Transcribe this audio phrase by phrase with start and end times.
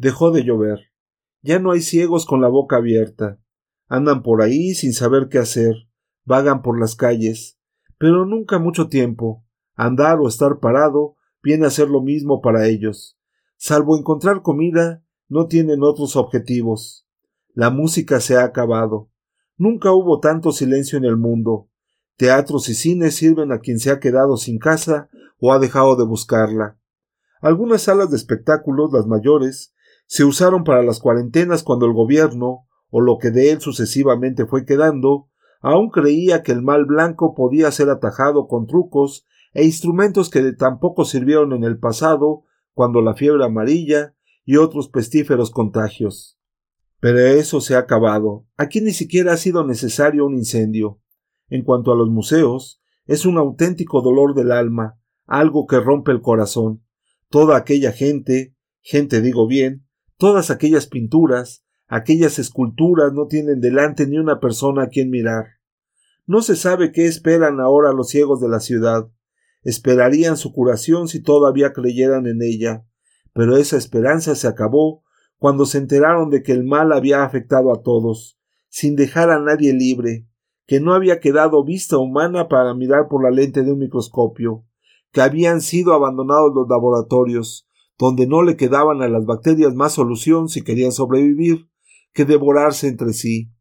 [0.00, 0.78] Dejó de llover.
[1.42, 3.38] Ya no hay ciegos con la boca abierta.
[3.86, 5.74] Andan por ahí sin saber qué hacer,
[6.24, 7.58] vagan por las calles,
[7.98, 9.44] pero nunca mucho tiempo.
[9.74, 13.18] Andar o estar parado viene a ser lo mismo para ellos.
[13.58, 17.06] Salvo encontrar comida, no tienen otros objetivos.
[17.52, 19.10] La música se ha acabado.
[19.58, 21.68] Nunca hubo tanto silencio en el mundo.
[22.16, 26.04] Teatros y cines sirven a quien se ha quedado sin casa o ha dejado de
[26.04, 26.78] buscarla.
[27.42, 29.74] Algunas salas de espectáculos, las mayores,
[30.10, 34.64] se usaron para las cuarentenas cuando el gobierno, o lo que de él sucesivamente fue
[34.64, 35.28] quedando,
[35.60, 39.24] aún creía que el mal blanco podía ser atajado con trucos
[39.54, 42.42] e instrumentos que tampoco sirvieron en el pasado,
[42.72, 46.40] cuando la fiebre amarilla y otros pestíferos contagios.
[46.98, 48.48] Pero eso se ha acabado.
[48.56, 51.00] Aquí ni siquiera ha sido necesario un incendio.
[51.48, 56.20] En cuanto a los museos, es un auténtico dolor del alma, algo que rompe el
[56.20, 56.82] corazón.
[57.28, 59.86] Toda aquella gente, gente digo bien,
[60.20, 65.46] todas aquellas pinturas, aquellas esculturas no tienen delante ni una persona a quien mirar.
[66.26, 69.08] No se sabe qué esperan ahora los ciegos de la ciudad.
[69.62, 72.84] Esperarían su curación si todavía creyeran en ella,
[73.32, 75.02] pero esa esperanza se acabó
[75.38, 79.72] cuando se enteraron de que el mal había afectado a todos, sin dejar a nadie
[79.72, 80.28] libre,
[80.66, 84.66] que no había quedado vista humana para mirar por la lente de un microscopio,
[85.12, 87.69] que habían sido abandonados los laboratorios,
[88.00, 91.68] donde no le quedaban a las bacterias más solución si querían sobrevivir
[92.14, 93.52] que devorarse entre sí.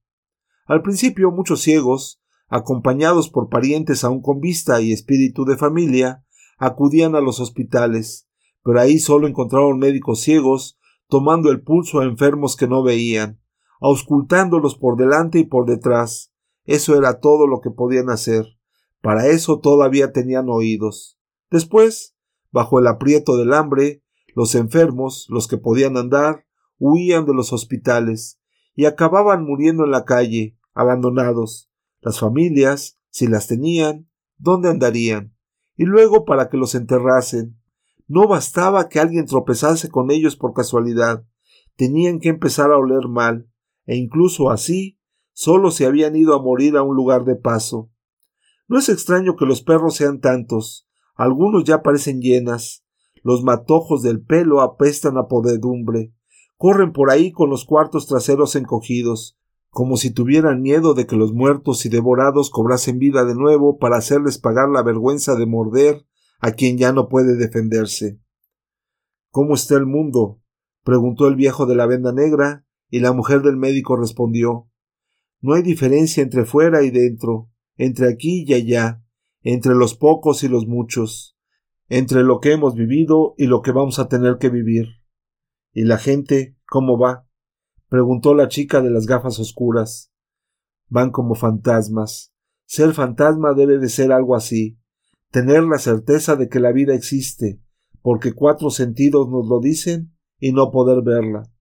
[0.66, 6.23] Al principio muchos ciegos, acompañados por parientes aún con vista y espíritu de familia,
[6.58, 8.30] acudían a los hospitales,
[8.64, 10.80] pero ahí solo encontraron médicos ciegos
[11.10, 13.42] tomando el pulso a enfermos que no veían,
[13.82, 16.32] auscultándolos por delante y por detrás.
[16.64, 18.45] Eso era todo lo que podían hacer.
[19.02, 21.20] Para eso todavía tenían oídos.
[21.52, 22.16] Después,
[22.52, 24.02] bajo el aprieto del hambre,
[24.40, 26.45] los enfermos, los que podían andar,
[26.78, 28.40] huían de los hospitales
[28.73, 31.70] y acababan muriendo en la calle, abandonados.
[32.00, 35.36] Las familias, si las tenían, ¿dónde andarían?
[35.76, 37.60] Y luego para que los enterrasen.
[38.08, 41.26] No bastaba que alguien tropezase con ellos por casualidad,
[41.76, 43.52] tenían que empezar a oler mal,
[43.88, 45.02] e incluso así,
[45.33, 47.92] solo se habían ido a morir a un lugar de paso.
[48.70, 52.86] No es extraño que los perros sean tantos, algunos ya parecen llenas,
[53.23, 56.13] los matojos del pelo apestan a podedumbre,
[56.57, 59.37] corren por ahí con los cuartos traseros encogidos,
[59.69, 63.97] como si tuvieran miedo de que los muertos y devorados cobrasen vida de nuevo para
[63.97, 66.05] hacerles pagar la vergüenza de morder
[66.39, 68.19] a quien ya no puede defenderse.
[69.31, 70.41] ¿Cómo está el mundo?
[70.83, 74.67] preguntó el viejo de la venda negra, y la mujer del médico respondió
[75.41, 79.03] No hay diferencia entre fuera y dentro, entre aquí y allá,
[79.41, 81.37] entre los pocos y los muchos,
[81.89, 84.86] entre lo que hemos vivido y lo que vamos a tener que vivir.
[85.73, 87.27] ¿Y la gente cómo va?
[87.89, 90.11] preguntó la chica de las gafas oscuras.
[90.88, 92.32] Van como fantasmas.
[92.66, 94.80] Ser fantasma debe de ser algo así,
[95.32, 97.60] tener la certeza de que la vida existe,
[98.02, 101.52] porque cuatro sentidos nos lo dicen y no poder verla.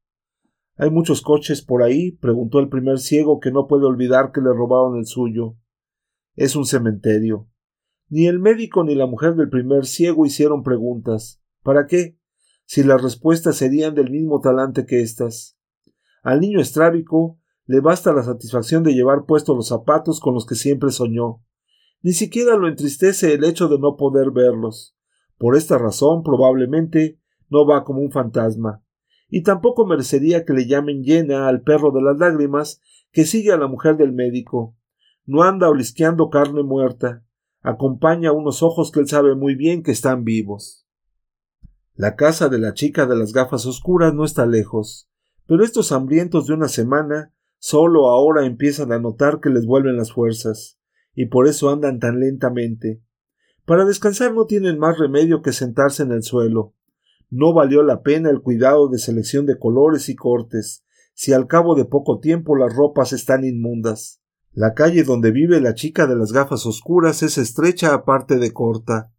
[0.76, 2.12] ¿Hay muchos coches por ahí?
[2.12, 5.56] preguntó el primer ciego que no puede olvidar que le robaron el suyo.
[6.36, 7.48] Es un cementerio.
[8.10, 11.42] Ni el médico ni la mujer del primer ciego hicieron preguntas.
[11.62, 12.18] ¿Para qué?
[12.64, 15.58] Si las respuestas serían del mismo talante que éstas.
[16.22, 20.54] Al niño estrábico le basta la satisfacción de llevar puestos los zapatos con los que
[20.54, 21.42] siempre soñó.
[22.00, 24.96] Ni siquiera lo entristece el hecho de no poder verlos.
[25.36, 27.20] Por esta razón, probablemente,
[27.50, 28.82] no va como un fantasma.
[29.28, 32.80] Y tampoco merecería que le llamen llena al perro de las lágrimas
[33.12, 34.74] que sigue a la mujer del médico.
[35.26, 37.27] No anda olisqueando carne muerta
[37.60, 40.86] acompaña unos ojos que él sabe muy bien que están vivos.
[41.94, 45.10] La casa de la chica de las gafas oscuras no está lejos,
[45.46, 50.12] pero estos hambrientos de una semana solo ahora empiezan a notar que les vuelven las
[50.12, 50.78] fuerzas,
[51.14, 53.02] y por eso andan tan lentamente.
[53.64, 56.74] Para descansar no tienen más remedio que sentarse en el suelo.
[57.30, 60.84] No valió la pena el cuidado de selección de colores y cortes,
[61.14, 64.22] si al cabo de poco tiempo las ropas están inmundas.
[64.52, 69.12] La calle donde vive la chica de las gafas oscuras es estrecha aparte de corta,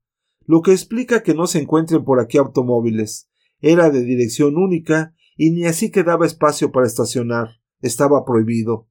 [0.46, 3.30] lo que explica que no se encuentren por aquí automóviles.
[3.62, 7.62] Era de dirección única y ni así quedaba espacio para estacionar.
[7.82, 8.88] Estaba prohibido.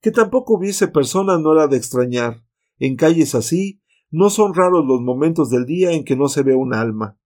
[0.00, 2.44] Que tampoco hubiese personas no era de extrañar.
[2.78, 6.54] En calles así no son raros los momentos del día en que no se ve
[6.54, 7.18] un alma.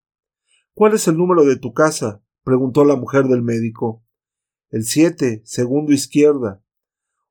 [0.72, 2.22] ¿Cuál es el número de tu casa?
[2.44, 4.02] preguntó la mujer del médico.
[4.70, 6.62] El siete, segundo izquierda.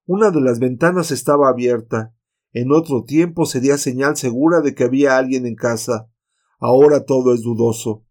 [0.10, 2.16] Una de las ventanas estaba abierta.
[2.54, 6.10] En otro tiempo sería señal segura de que había alguien en casa.
[6.60, 8.06] Ahora todo es dudoso.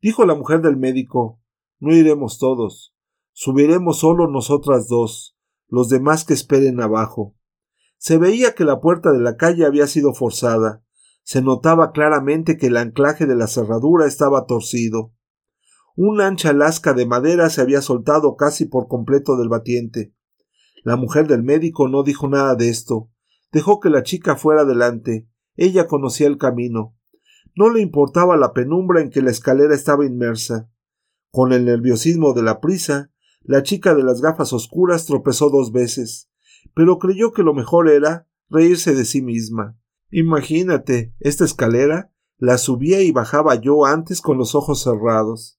[0.00, 1.40] Dijo la mujer del médico
[1.80, 2.94] No iremos todos.
[3.32, 5.36] Subiremos solo nosotras dos,
[5.66, 7.34] los demás que esperen abajo.
[7.96, 10.84] Se veía que la puerta de la calle había sido forzada.
[11.24, 15.12] Se notaba claramente que el anclaje de la cerradura estaba torcido.
[15.96, 20.14] Una ancha lasca de madera se había soltado casi por completo del batiente.
[20.84, 23.10] La mujer del médico no dijo nada de esto.
[23.52, 25.28] Dejó que la chica fuera delante.
[25.56, 26.96] Ella conocía el camino.
[27.54, 30.70] No le importaba la penumbra en que la escalera estaba inmersa.
[31.30, 33.10] Con el nerviosismo de la prisa,
[33.42, 36.30] la chica de las gafas oscuras tropezó dos veces,
[36.74, 39.78] pero creyó que lo mejor era reírse de sí misma.
[40.10, 45.58] Imagínate, esta escalera la subía y bajaba yo antes con los ojos cerrados.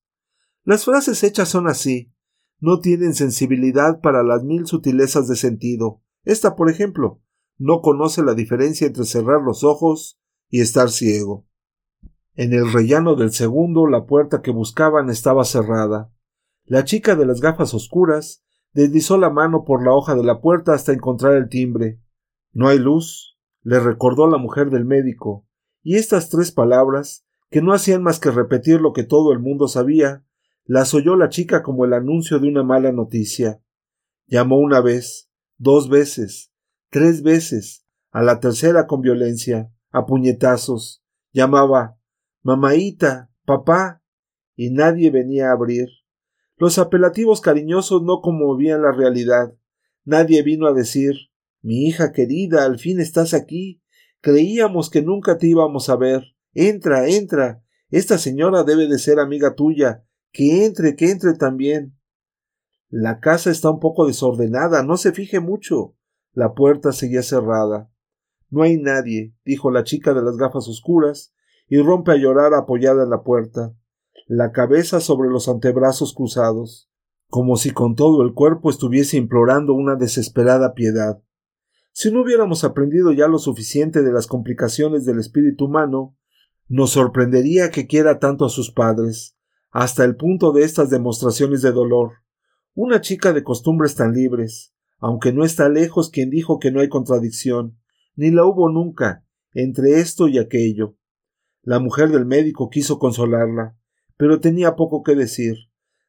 [0.63, 2.13] Las frases hechas son así.
[2.59, 6.01] No tienen sensibilidad para las mil sutilezas de sentido.
[6.23, 7.21] Esta, por ejemplo,
[7.57, 10.19] no conoce la diferencia entre cerrar los ojos
[10.49, 11.45] y estar ciego.
[12.35, 16.11] En el rellano del segundo la puerta que buscaban estaba cerrada.
[16.65, 20.73] La chica de las gafas oscuras deslizó la mano por la hoja de la puerta
[20.73, 21.99] hasta encontrar el timbre.
[22.53, 25.45] No hay luz, le recordó la mujer del médico,
[25.83, 29.67] y estas tres palabras, que no hacían más que repetir lo que todo el mundo
[29.67, 30.23] sabía,
[30.69, 33.59] las oyó la chica como el anuncio de una mala noticia.
[34.27, 35.27] Llamó una vez,
[35.57, 36.53] dos veces,
[36.91, 41.97] tres veces, a la tercera con violencia, a puñetazos, llamaba
[42.43, 44.03] Mamaíta, papá,
[44.55, 45.87] y nadie venía a abrir.
[46.55, 49.57] Los apelativos cariñosos no conmovían la realidad.
[50.05, 51.15] Nadie vino a decir
[51.63, 53.81] Mi hija querida, al fin estás aquí.
[54.21, 56.35] Creíamos que nunca te íbamos a ver.
[56.53, 57.63] Entra, entra.
[57.89, 60.05] Esta señora debe de ser amiga tuya.
[60.31, 61.97] Que entre, que entre también.
[62.89, 65.95] La casa está un poco desordenada, no se fije mucho.
[66.33, 67.91] La puerta seguía cerrada.
[68.49, 71.33] No hay nadie, dijo la chica de las gafas oscuras,
[71.67, 73.75] y rompe a llorar apoyada en la puerta,
[74.27, 76.89] la cabeza sobre los antebrazos cruzados,
[77.29, 81.21] como si con todo el cuerpo estuviese implorando una desesperada piedad.
[81.91, 86.15] Si no hubiéramos aprendido ya lo suficiente de las complicaciones del espíritu humano,
[86.67, 89.35] nos sorprendería que quiera tanto a sus padres,
[89.71, 92.13] hasta el punto de estas demostraciones de dolor.
[92.73, 96.89] Una chica de costumbres tan libres, aunque no está lejos quien dijo que no hay
[96.89, 97.77] contradicción,
[98.15, 100.97] ni la hubo nunca, entre esto y aquello.
[101.61, 103.77] La mujer del médico quiso consolarla,
[104.17, 105.55] pero tenía poco que decir.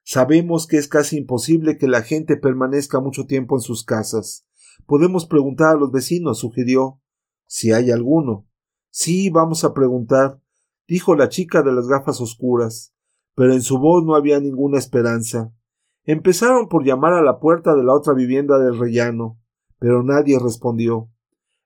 [0.03, 4.47] Sabemos que es casi imposible que la gente permanezca mucho tiempo en sus casas.
[4.87, 7.01] Podemos preguntar a los vecinos, sugirió.
[7.47, 8.49] Si hay alguno.
[8.91, 10.41] Sí, vamos a preguntar,
[10.89, 12.93] dijo la chica de las gafas oscuras,
[13.35, 15.53] pero en su voz no había ninguna esperanza.
[16.05, 19.38] Empezaron por llamar a la puerta de la otra vivienda del rellano,
[19.79, 21.11] pero nadie respondió.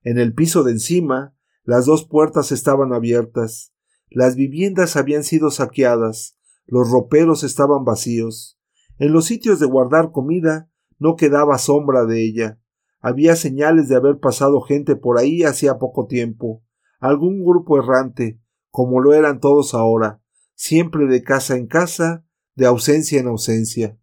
[0.02, 1.34] En el piso de encima,
[1.64, 3.72] las dos puertas estaban abiertas.
[4.10, 8.58] Las viviendas habían sido saqueadas, los roperos estaban vacíos.
[8.98, 12.60] En los sitios de guardar comida no quedaba sombra de ella.
[13.00, 16.62] Había señales de haber pasado gente por ahí hacía poco tiempo,
[17.00, 18.40] algún grupo errante,
[18.70, 20.22] como lo eran todos ahora,
[20.54, 22.24] siempre de casa en casa,
[22.54, 23.98] de ausencia en ausencia.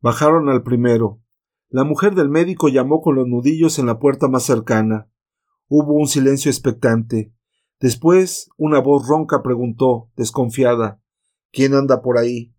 [0.00, 1.20] Bajaron al primero.
[1.68, 5.10] La mujer del médico llamó con los nudillos en la puerta más cercana.
[5.68, 7.32] Hubo un silencio expectante.
[7.80, 11.00] Después una voz ronca preguntó, desconfiada
[11.54, 12.52] ¿Quién anda por ahí?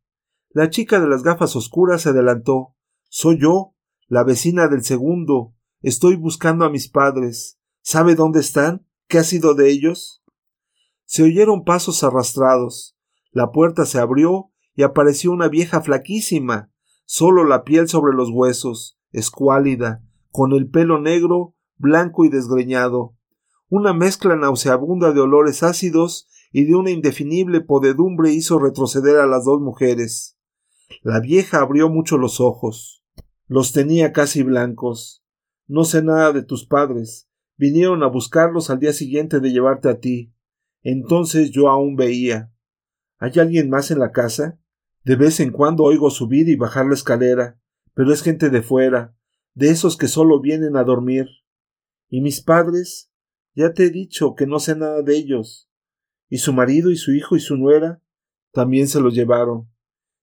[0.50, 2.76] La chica de las gafas oscuras se adelantó.
[3.10, 3.76] Soy yo,
[4.08, 5.54] la vecina del segundo.
[5.82, 7.60] Estoy buscando a mis padres.
[7.82, 8.88] ¿Sabe dónde están?
[9.10, 10.24] ¿Qué ha sido de ellos?
[11.06, 12.98] Se oyeron pasos arrastrados.
[13.32, 16.72] La puerta se abrió y apareció una vieja flaquísima,
[17.06, 23.16] solo la piel sobre los huesos, escuálida, con el pelo negro, blanco y desgreñado,
[23.70, 29.46] una mezcla nauseabunda de olores ácidos y de una indefinible podedumbre hizo retroceder a las
[29.46, 30.38] dos mujeres.
[31.02, 33.04] La vieja abrió mucho los ojos.
[33.48, 35.24] Los tenía casi blancos.
[35.68, 37.28] No sé nada de tus padres.
[37.58, 40.34] Vinieron a buscarlos al día siguiente de llevarte a ti.
[40.86, 42.54] Entonces yo aún veía.
[43.18, 44.60] ¿Hay alguien más en la casa?
[45.04, 47.60] De vez en cuando oigo subir y bajar la escalera,
[47.96, 49.18] pero es gente de fuera,
[49.56, 51.26] de esos que solo vienen a dormir.
[52.08, 53.12] ¿Y mis padres?
[53.56, 55.72] Ya te he dicho que no sé nada de ellos.
[56.30, 58.04] Y su marido y su hijo y su nuera
[58.52, 59.68] también se los llevaron.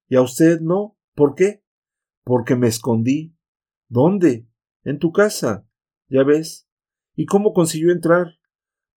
[0.09, 0.97] ¿Y a usted no?
[1.17, 1.65] ¿Por qué?
[2.23, 3.37] Porque me escondí.
[3.89, 4.47] ¿Dónde?
[4.85, 5.67] En tu casa.
[6.09, 6.69] Ya ves.
[7.17, 8.39] ¿Y cómo consiguió entrar?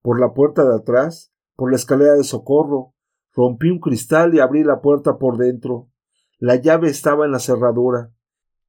[0.04, 2.94] Por la puerta de atrás, por la escalera de socorro.
[3.34, 5.90] Rompí un cristal y abrí la puerta por dentro.
[6.38, 8.12] La llave estaba en la cerradura.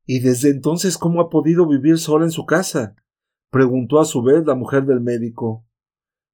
[0.04, 2.94] ¿Y desde entonces cómo ha podido vivir sola en su casa?
[3.50, 5.64] preguntó a su vez la mujer del médico.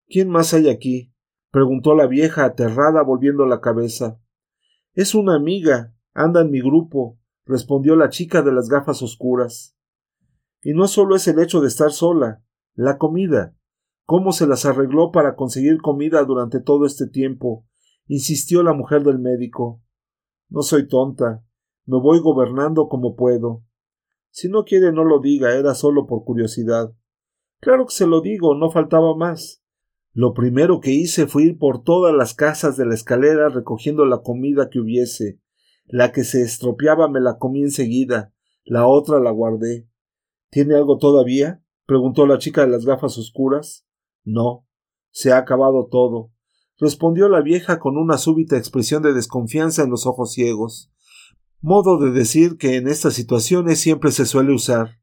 [0.09, 1.13] ¿Quién más hay aquí?
[1.51, 4.19] preguntó la vieja aterrada volviendo la cabeza.
[4.95, 9.77] Es una amiga, Anda en mi grupo, respondió la chica de las gafas oscuras.
[10.63, 12.43] Y no solo es el hecho de estar sola,
[12.75, 13.57] la comida.
[14.13, 17.67] ¿Cómo se las arregló para conseguir comida durante todo este tiempo?
[18.07, 19.81] insistió la mujer del médico.
[20.51, 21.43] No soy tonta.
[21.87, 23.65] Me voy gobernando como puedo.
[24.29, 26.93] Si no quiere no lo diga, era solo por curiosidad.
[27.59, 29.65] Claro que se lo digo, no faltaba más.
[30.13, 34.19] Lo primero que hice fue ir por todas las casas de la escalera recogiendo la
[34.21, 35.41] comida que hubiese.
[35.87, 39.89] La que se estropeaba me la comí enseguida, la otra la guardé.
[40.51, 41.65] ¿Tiene algo todavía?
[41.87, 43.87] preguntó la chica de las gafas oscuras.
[44.25, 44.67] No,
[45.11, 46.33] se ha acabado todo,
[46.79, 50.91] respondió la vieja con una súbita expresión de desconfianza en los ojos ciegos.
[51.61, 54.99] Modo de decir que en estas situaciones siempre se suele usar,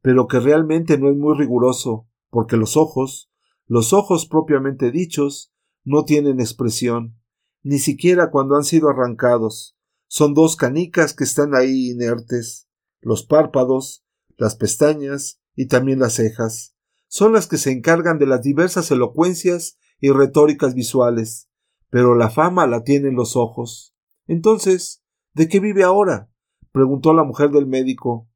[0.00, 3.30] pero que realmente no es muy riguroso, porque los ojos,
[3.66, 5.52] los ojos propiamente dichos,
[5.82, 7.18] no tienen expresión,
[7.62, 9.76] ni siquiera cuando han sido arrancados.
[10.06, 12.68] Son dos canicas que están ahí inertes.
[13.00, 14.04] Los párpados,
[14.36, 16.73] las pestañas y también las cejas.
[17.08, 21.48] Son las que se encargan de las diversas elocuencias y retóricas visuales,
[21.90, 23.94] pero la fama la tienen los ojos.
[24.26, 26.30] Entonces, ¿de qué vive ahora?
[26.72, 28.28] preguntó la mujer del médico.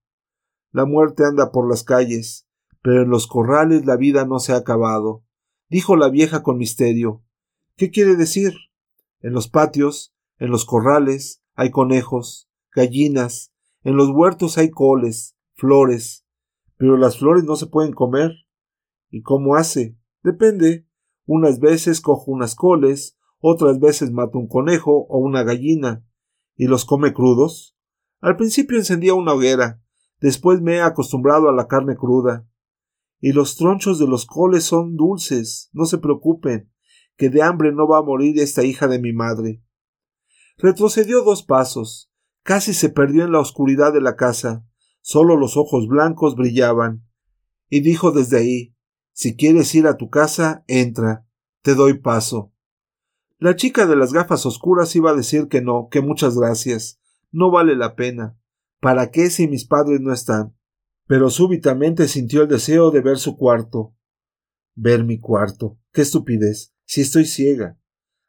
[0.70, 2.46] La muerte anda por las calles,
[2.82, 5.24] pero en los corrales la vida no se ha acabado,
[5.68, 7.24] dijo la vieja con misterio.
[7.76, 8.54] ¿Qué quiere decir?
[9.20, 16.24] En los patios, en los corrales, hay conejos, gallinas, en los huertos hay coles, flores,
[16.76, 18.32] pero las flores no se pueden comer.
[19.10, 19.96] ¿Y cómo hace?
[20.22, 20.86] Depende.
[21.26, 26.04] Unas veces cojo unas coles, otras veces mato un conejo o una gallina.
[26.56, 27.76] ¿Y los come crudos?
[28.20, 29.80] Al principio encendía una hoguera,
[30.20, 32.48] después me he acostumbrado a la carne cruda.
[33.20, 36.70] Y los tronchos de los coles son dulces, no se preocupen,
[37.16, 39.62] que de hambre no va a morir esta hija de mi madre.
[40.56, 42.10] Retrocedió dos pasos,
[42.42, 44.64] casi se perdió en la oscuridad de la casa,
[45.00, 47.04] solo los ojos blancos brillaban,
[47.68, 48.77] y dijo desde ahí
[49.20, 51.26] Si quieres ir a tu casa, entra,
[51.62, 52.52] te doy paso.
[53.38, 57.00] La chica de las gafas oscuras iba a decir que no, que muchas gracias,
[57.32, 58.38] no vale la pena.
[58.78, 60.54] ¿Para qué si mis padres no están?
[61.08, 63.92] Pero súbitamente sintió el deseo de ver su cuarto.
[64.76, 65.80] Ver mi cuarto.
[65.90, 66.72] Qué estupidez.
[66.84, 67.76] Si estoy ciega.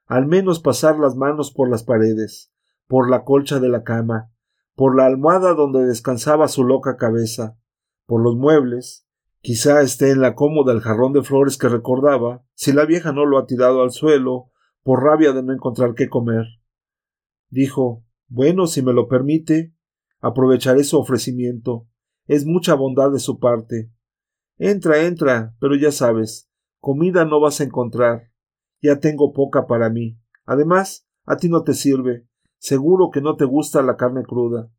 [0.08, 2.52] Al menos pasar las manos por las paredes,
[2.88, 4.32] por la colcha de la cama,
[4.74, 7.60] por la almohada donde descansaba su loca cabeza,
[8.08, 9.06] por los muebles,
[9.42, 13.26] quizá esté en la cómoda el jarrón de flores que recordaba, si la vieja no
[13.26, 14.52] lo ha tirado al suelo,
[14.84, 16.46] por rabia de no encontrar qué comer.
[17.50, 19.74] Dijo Bueno, si me lo permite,
[20.20, 21.88] aprovecharé su ofrecimiento.
[22.28, 23.92] Es mucha bondad de su parte.
[24.58, 28.32] Entra, entra, pero ya sabes, comida no vas a encontrar.
[28.82, 30.20] Ya tengo poca para mí.
[30.46, 32.28] Además, a ti no te sirve.
[32.58, 34.72] Seguro que no te gusta la carne cruda.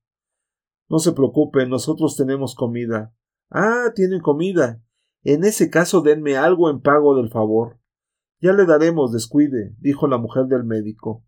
[0.89, 3.15] No se preocupe, nosotros tenemos comida.
[3.51, 4.83] Ah, tienen comida.
[5.23, 7.79] En ese caso denme algo en pago del favor.
[8.41, 11.25] Ya le daremos, descuide, dijo la mujer del médico.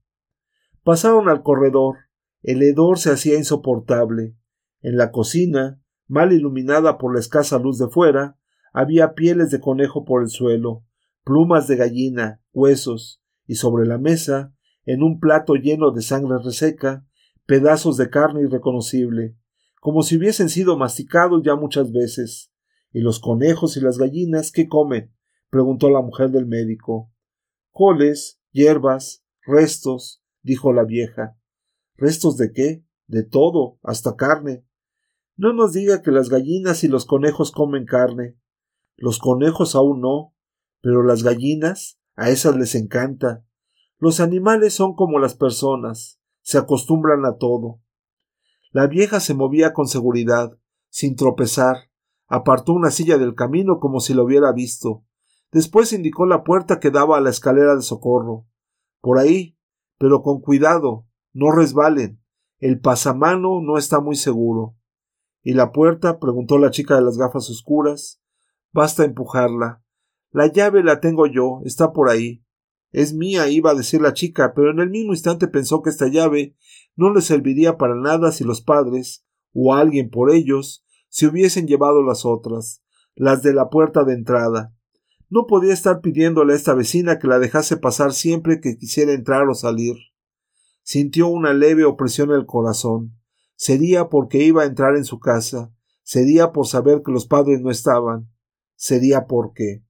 [0.82, 1.96] Pasaron al corredor.
[2.42, 4.36] El hedor se hacía insoportable.
[4.80, 8.38] En la cocina, mal iluminada por la escasa luz de fuera,
[8.72, 10.84] había pieles de conejo por el suelo,
[11.24, 17.04] plumas de gallina, huesos, y sobre la mesa en un plato lleno de sangre reseca,
[17.46, 19.36] pedazos de carne irreconocible,
[19.82, 22.52] como si hubiesen sido masticados ya muchas veces.
[22.92, 25.12] ¿Y los conejos y las gallinas qué comen?
[25.50, 27.10] preguntó la mujer del médico.
[27.72, 31.36] Coles, hierbas, restos, dijo la vieja.
[31.96, 32.84] ¿Restos de qué?
[33.08, 34.64] De todo, hasta carne.
[35.36, 38.38] No nos diga que las gallinas y los conejos comen carne.
[38.96, 40.32] Los conejos aún no,
[40.80, 43.44] pero las gallinas, a esas les encanta.
[43.98, 47.81] Los animales son como las personas, se acostumbran a todo.
[48.72, 51.90] La vieja se movía con seguridad, sin tropezar,
[52.26, 55.04] apartó una silla del camino como si lo hubiera visto.
[55.52, 58.46] Después indicó la puerta que daba a la escalera de socorro.
[59.02, 59.58] Por ahí,
[59.98, 62.22] pero con cuidado, no resbalen.
[62.58, 64.74] El pasamano no está muy seguro.
[65.42, 66.18] ¿Y la puerta?
[66.18, 68.22] preguntó la chica de las gafas oscuras.
[68.72, 69.82] Basta empujarla.
[70.30, 72.42] La llave la tengo yo, está por ahí.
[72.92, 76.08] Es mía, iba a decir la chica, pero en el mismo instante pensó que esta
[76.08, 76.56] llave
[76.94, 82.02] no le serviría para nada si los padres, o alguien por ellos, se hubiesen llevado
[82.02, 82.82] las otras,
[83.14, 84.74] las de la puerta de entrada.
[85.28, 89.48] No podía estar pidiéndole a esta vecina que la dejase pasar siempre que quisiera entrar
[89.48, 89.96] o salir.
[90.82, 93.18] Sintió una leve opresión en el corazón.
[93.56, 95.72] Sería porque iba a entrar en su casa,
[96.02, 98.28] sería por saber que los padres no estaban,
[98.74, 99.84] sería porque.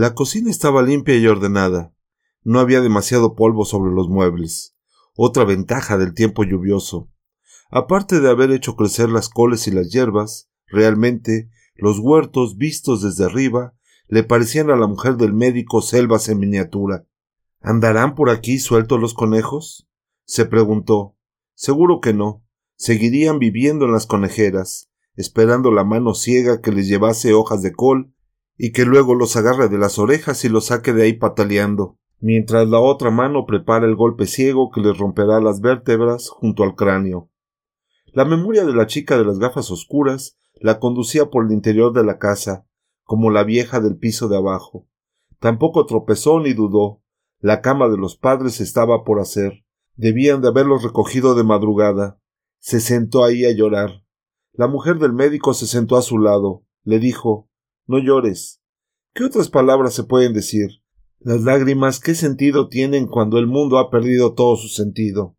[0.00, 1.92] La cocina estaba limpia y ordenada.
[2.44, 4.76] No había demasiado polvo sobre los muebles.
[5.16, 7.10] otra ventaja del tiempo lluvioso.
[7.68, 13.24] Aparte de haber hecho crecer las coles y las hierbas, realmente los huertos vistos desde
[13.24, 13.74] arriba
[14.06, 17.08] le parecían a la mujer del médico selvas en miniatura.
[17.60, 19.88] ¿Andarán por aquí sueltos los conejos?
[20.24, 21.16] se preguntó.
[21.54, 22.44] Seguro que no.
[22.76, 28.14] Seguirían viviendo en las conejeras, esperando la mano ciega que les llevase hojas de col
[28.58, 32.68] y que luego los agarre de las orejas y los saque de ahí pataleando mientras
[32.68, 37.30] la otra mano prepara el golpe ciego que les romperá las vértebras junto al cráneo.
[38.12, 42.04] La memoria de la chica de las gafas oscuras la conducía por el interior de
[42.04, 42.66] la casa,
[43.04, 44.86] como la vieja del piso de abajo.
[45.38, 47.00] Tampoco tropezó ni dudó.
[47.38, 49.64] La cama de los padres estaba por hacer.
[49.94, 52.18] Debían de haberlos recogido de madrugada.
[52.58, 54.02] Se sentó ahí a llorar.
[54.52, 56.64] La mujer del médico se sentó a su lado.
[56.82, 57.47] Le dijo
[57.88, 58.60] No llores.
[59.14, 60.82] ¿Qué otras palabras se pueden decir?
[61.20, 65.38] Las lágrimas, ¿qué sentido tienen cuando el mundo ha perdido todo su sentido?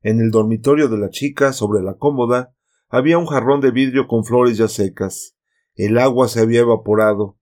[0.00, 2.54] En el dormitorio de la chica, sobre la cómoda,
[2.88, 5.36] había un jarrón de vidrio con flores ya secas.
[5.74, 7.38] El agua se había evaporado.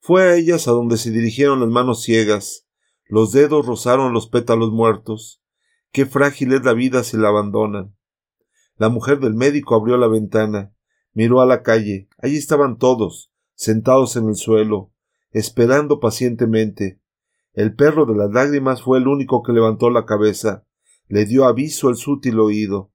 [0.00, 2.66] Fue a ellas a donde se dirigieron las manos ciegas.
[3.04, 5.42] Los dedos rozaron los pétalos muertos.
[5.92, 7.94] Qué frágil es la vida si la abandonan.
[8.78, 10.72] La mujer del médico abrió la ventana,
[11.12, 12.08] miró a la calle.
[12.16, 14.92] Allí estaban todos, sentados en el suelo,
[15.32, 17.00] esperando pacientemente.
[17.54, 20.64] El perro de las lágrimas fue el único que levantó la cabeza,
[21.08, 22.92] le dio aviso al sutil oído.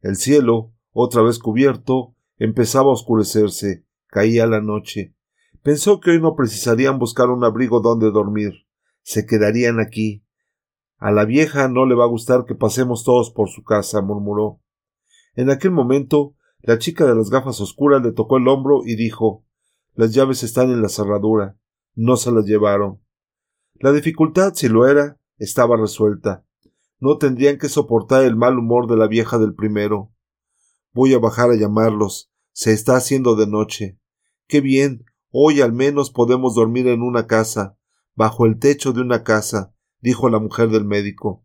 [0.00, 5.14] El cielo, otra vez cubierto, empezaba a oscurecerse, caía la noche.
[5.62, 8.66] Pensó que hoy no precisarían buscar un abrigo donde dormir.
[9.02, 10.24] Se quedarían aquí.
[10.98, 14.60] A la vieja no le va a gustar que pasemos todos por su casa, murmuró.
[15.34, 19.44] En aquel momento, la chica de las gafas oscuras le tocó el hombro y dijo
[19.98, 21.58] Las llaves están en la cerradura
[22.00, 23.02] no se las llevaron.
[23.74, 26.46] La dificultad, si lo era, estaba resuelta.
[27.00, 30.12] No tendrían que soportar el mal humor de la vieja del primero.
[30.92, 32.30] Voy a bajar a llamarlos.
[32.52, 33.98] Se está haciendo de noche.
[34.46, 35.06] Qué bien.
[35.32, 37.76] Hoy al menos podemos dormir en una casa,
[38.14, 41.44] bajo el techo de una casa, dijo la mujer del médico.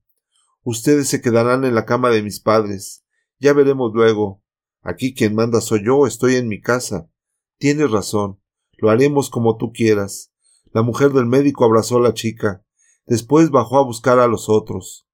[0.62, 3.04] Ustedes se quedarán en la cama de mis padres.
[3.40, 4.44] Ya veremos luego.
[4.84, 7.10] Aquí quien manda soy yo, estoy en mi casa.
[7.58, 8.43] Tienes razón.
[8.84, 10.34] Lo haremos como tú quieras.
[10.74, 12.66] La mujer del médico abrazó a la chica.
[13.06, 15.08] Después bajó a buscar a los otros.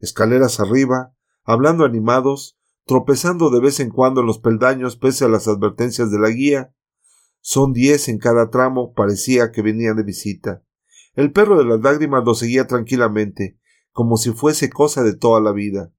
[0.00, 5.48] Escaleras arriba, hablando animados, tropezando de vez en cuando en los peldaños pese a las
[5.48, 6.74] advertencias de la guía.
[7.40, 10.62] Son diez en cada tramo, parecía que venían de visita.
[11.14, 13.58] El perro de las lágrimas lo seguía tranquilamente,
[13.92, 15.90] como si fuese cosa de toda la vida.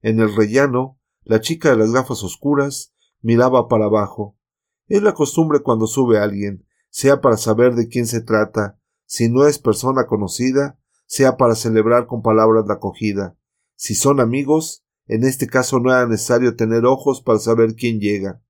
[0.00, 4.38] En el rellano, la chica de las gafas oscuras miraba para abajo.
[4.88, 9.46] Es la costumbre cuando sube alguien, sea para saber de quién se trata, si no
[9.46, 13.36] es persona conocida, sea para celebrar con palabras la acogida.
[13.74, 18.42] Si son amigos, en este caso no era necesario tener ojos para saber quién llega.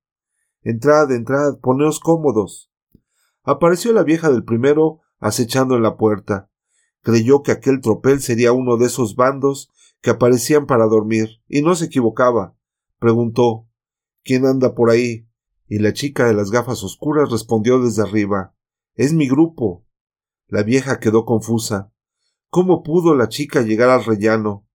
[0.61, 2.71] Entrad, entrad, poneos cómodos.
[3.43, 6.49] Apareció la vieja del primero acechando en la puerta.
[7.01, 9.71] Creyó que aquel tropel sería uno de esos bandos
[10.01, 12.55] que aparecían para dormir, y no se equivocaba.
[12.99, 13.67] Preguntó
[14.23, 15.26] ¿Quién anda por ahí?
[15.67, 18.55] Y la chica de las gafas oscuras respondió desde arriba
[18.95, 19.85] Es mi grupo.
[20.47, 21.91] La vieja quedó confusa.
[22.49, 24.65] ¿Cómo pudo la chica llegar al rellano?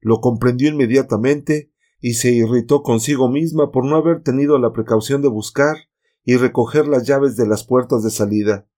[0.00, 5.28] Lo comprendió inmediatamente y se irritó consigo misma por no haber tenido la precaución de
[5.28, 5.76] buscar
[6.24, 8.68] y recoger las llaves de las puertas de salida.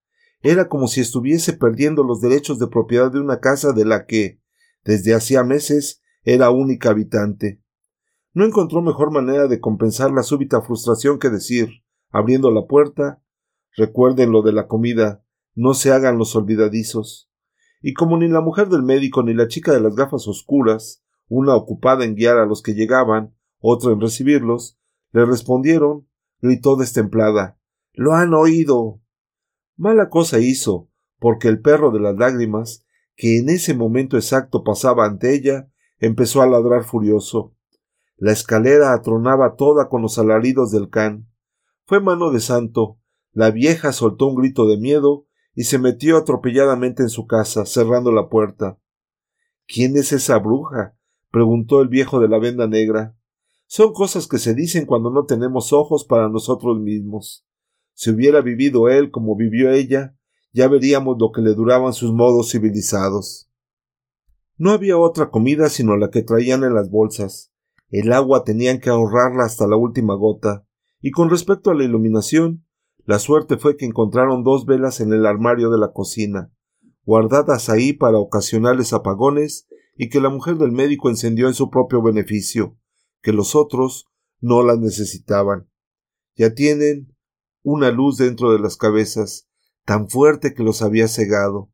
[0.40, 4.40] Era como si estuviese perdiendo los derechos de propiedad de una casa de la que,
[4.84, 7.60] desde hacía meses, era única habitante.
[8.34, 13.22] No encontró mejor manera de compensar la súbita frustración que decir, abriendo la puerta,
[13.76, 17.30] recuerden lo de la comida, no se hagan los olvidadizos.
[17.80, 21.54] Y como ni la mujer del médico ni la chica de las gafas oscuras, una
[21.54, 24.78] ocupada en guiar a los que llegaban, otra en recibirlos,
[25.12, 26.06] le respondieron,
[26.40, 27.58] gritó destemplada
[27.92, 29.00] Lo han oído.
[29.76, 32.84] Mala cosa hizo, porque el perro de las lágrimas,
[33.16, 37.54] que en ese momento exacto pasaba ante ella, empezó a ladrar furioso.
[38.20, 41.28] La escalera atronaba toda con los alaridos del can.
[41.84, 42.98] Fue mano de santo.
[43.32, 48.10] La vieja soltó un grito de miedo y se metió atropelladamente en su casa, cerrando
[48.10, 48.78] la puerta.
[49.68, 50.96] ¿Quién es esa bruja?
[51.30, 53.16] preguntó el viejo de la venda negra.
[53.66, 57.46] Son cosas que se dicen cuando no tenemos ojos para nosotros mismos.
[57.92, 60.16] Si hubiera vivido él como vivió ella,
[60.52, 63.48] ya veríamos lo que le duraban sus modos civilizados.
[64.56, 67.52] No había otra comida sino la que traían en las bolsas.
[67.90, 70.66] El agua tenían que ahorrarla hasta la última gota,
[71.00, 72.66] y con respecto a la iluminación,
[73.04, 76.52] la suerte fue que encontraron dos velas en el armario de la cocina,
[77.04, 82.02] guardadas ahí para ocasionales apagones y que la mujer del médico encendió en su propio
[82.02, 82.76] beneficio,
[83.22, 84.06] que los otros
[84.40, 85.70] no la necesitaban.
[86.36, 87.16] Ya tienen
[87.62, 89.48] una luz dentro de las cabezas,
[89.86, 91.72] tan fuerte que los había cegado.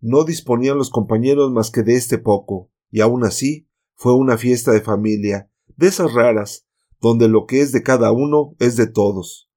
[0.00, 4.72] No disponían los compañeros más que de este poco, y aun así fue una fiesta
[4.72, 5.49] de familia,
[5.80, 6.66] de esas raras,
[7.00, 9.48] donde lo que es de cada uno es de todos.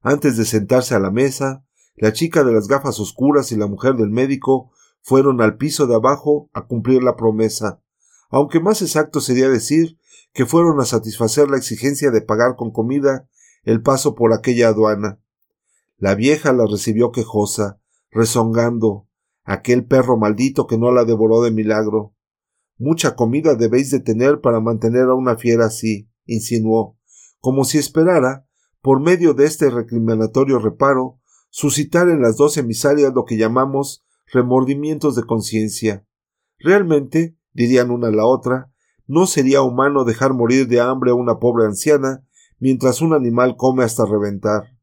[0.00, 1.64] Antes de sentarse a la mesa,
[1.96, 5.96] la chica de las gafas oscuras y la mujer del médico fueron al piso de
[5.96, 7.82] abajo a cumplir la promesa,
[8.30, 9.98] aunque más exacto sería decir
[10.32, 13.28] que fueron a satisfacer la exigencia de pagar con comida
[13.64, 15.20] el paso por aquella aduana.
[15.96, 17.80] La vieja la recibió quejosa,
[18.12, 19.08] rezongando,
[19.42, 22.14] aquel perro maldito que no la devoró de milagro.
[22.78, 26.98] Mucha comida debéis de tener para mantener a una fiera así, insinuó,
[27.40, 28.46] como si esperara,
[28.80, 35.14] por medio de este recriminatorio reparo, suscitar en las dos emisarias lo que llamamos remordimientos
[35.14, 36.06] de conciencia.
[36.58, 38.72] Realmente, dirían una a la otra,
[39.06, 42.24] no sería humano dejar morir de hambre a una pobre anciana
[42.58, 44.76] mientras un animal come hasta reventar.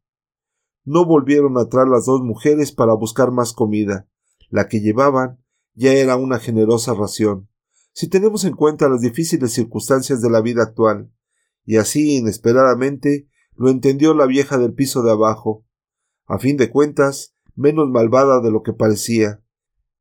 [0.85, 4.07] No volvieron atrás las dos mujeres para buscar más comida.
[4.49, 7.48] La que llevaban ya era una generosa ración
[7.99, 11.11] si tenemos en cuenta las difíciles circunstancias de la vida actual.
[11.65, 15.65] Y así, inesperadamente, lo entendió la vieja del piso de abajo.
[16.25, 19.43] A fin de cuentas, menos malvada de lo que parecía,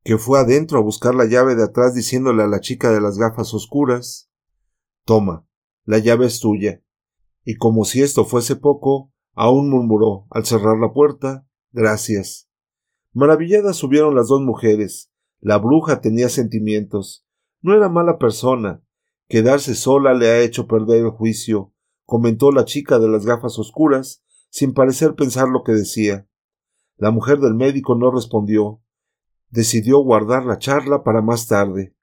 [0.05, 3.17] que fue adentro a buscar la llave de atrás diciéndole a la chica de las
[3.17, 4.31] gafas oscuras
[5.03, 5.45] Toma,
[5.83, 6.81] la llave es tuya.
[7.43, 12.49] Y como si esto fuese poco, aún murmuró, al cerrar la puerta Gracias.
[13.11, 15.11] Maravilladas subieron las dos mujeres.
[15.41, 17.25] La bruja tenía sentimientos,
[17.61, 18.83] no era mala persona.
[19.27, 21.73] Quedarse sola le ha hecho perder el juicio,
[22.05, 26.27] comentó la chica de las gafas oscuras, sin parecer pensar lo que decía.
[26.97, 28.81] La mujer del médico no respondió.
[29.49, 31.95] Decidió guardar la charla para más tarde.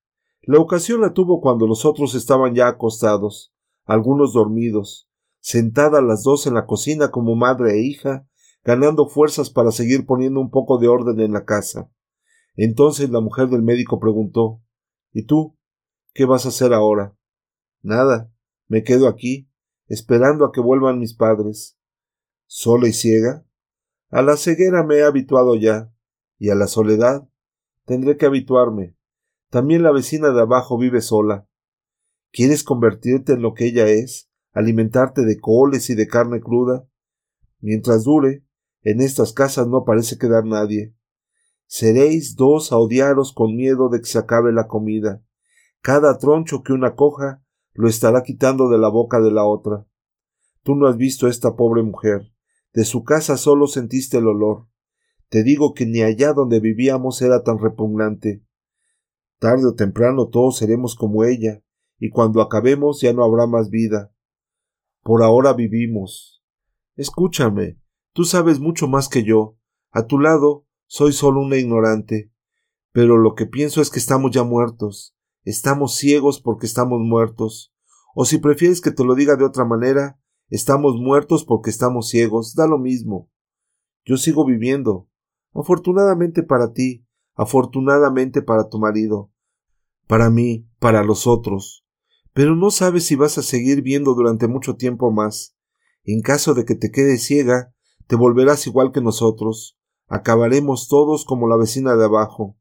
[0.42, 3.52] La ocasión la tuvo cuando los otros estaban ya acostados,
[3.84, 5.08] algunos dormidos,
[5.40, 8.28] sentadas las dos en la cocina como madre e hija,
[8.64, 11.90] ganando fuerzas para seguir poniendo un poco de orden en la casa.
[12.56, 14.62] Entonces la mujer del médico preguntó
[15.16, 15.56] ¿Y tú?
[16.12, 17.16] ¿Qué vas a hacer ahora?
[17.80, 18.30] Nada.
[18.68, 19.48] Me quedo aquí,
[19.86, 21.78] esperando a que vuelvan mis padres.
[22.44, 23.46] ¿Sola y ciega?
[24.10, 25.90] A la ceguera me he habituado ya,
[26.38, 27.26] y a la soledad
[27.86, 28.94] tendré que habituarme.
[29.48, 31.48] También la vecina de abajo vive sola.
[32.30, 34.30] ¿Quieres convertirte en lo que ella es?
[34.52, 36.86] alimentarte de coles y de carne cruda?
[37.60, 38.44] Mientras dure,
[38.82, 40.94] en estas casas no parece quedar nadie.
[41.66, 45.22] Seréis dos a odiaros con miedo de que se acabe la comida.
[45.80, 47.42] Cada troncho que una coja
[47.74, 49.86] lo estará quitando de la boca de la otra.
[50.62, 52.32] Tú no has visto a esta pobre mujer.
[52.72, 54.66] De su casa solo sentiste el olor.
[55.28, 58.44] Te digo que ni allá donde vivíamos era tan repugnante.
[59.38, 61.62] Tarde o temprano todos seremos como ella,
[61.98, 64.12] y cuando acabemos ya no habrá más vida.
[65.02, 66.44] Por ahora vivimos.
[66.96, 67.78] Escúchame,
[68.12, 69.56] tú sabes mucho más que yo.
[69.90, 72.32] A tu lado soy solo una ignorante,
[72.92, 77.74] pero lo que pienso es que estamos ya muertos, estamos ciegos porque estamos muertos,
[78.14, 80.18] o si prefieres que te lo diga de otra manera,
[80.48, 83.30] estamos muertos porque estamos ciegos, da lo mismo.
[84.04, 85.08] Yo sigo viviendo,
[85.52, 89.30] afortunadamente para ti, afortunadamente para tu marido,
[90.06, 91.84] para mí, para los otros,
[92.32, 95.56] pero no sabes si vas a seguir viendo durante mucho tiempo más.
[96.04, 97.74] En caso de que te quedes ciega,
[98.06, 99.75] te volverás igual que nosotros,
[100.08, 102.56] Acabaremos todos como la vecina de abajo.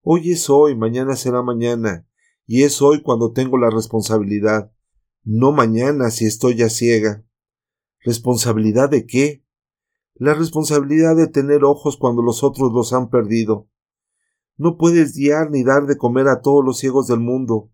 [0.00, 2.06] Hoy es hoy, mañana será mañana,
[2.46, 4.72] y es hoy cuando tengo la responsabilidad,
[5.24, 7.24] no mañana si estoy ya ciega.
[8.00, 9.44] ¿Responsabilidad de qué?
[10.14, 13.68] La responsabilidad de tener ojos cuando los otros los han perdido.
[14.56, 17.72] No puedes guiar ni dar de comer a todos los ciegos del mundo.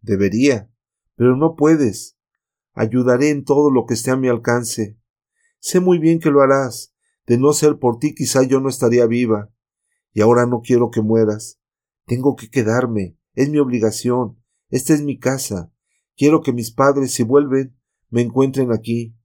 [0.00, 0.70] Debería,
[1.16, 2.16] pero no puedes.
[2.74, 4.98] Ayudaré en todo lo que esté a mi alcance.
[5.58, 6.94] Sé muy bien que lo harás,
[7.30, 9.52] de no ser por ti quizá yo no estaría viva.
[10.12, 11.60] Y ahora no quiero que mueras.
[12.04, 13.16] Tengo que quedarme.
[13.34, 14.42] Es mi obligación.
[14.68, 15.72] Esta es mi casa.
[16.16, 19.16] Quiero que mis padres, si vuelven, me encuentren aquí.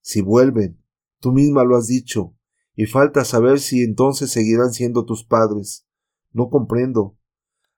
[0.00, 0.80] Si vuelven,
[1.18, 2.36] tú misma lo has dicho,
[2.76, 5.88] y falta saber si entonces seguirán siendo tus padres.
[6.30, 7.18] No comprendo.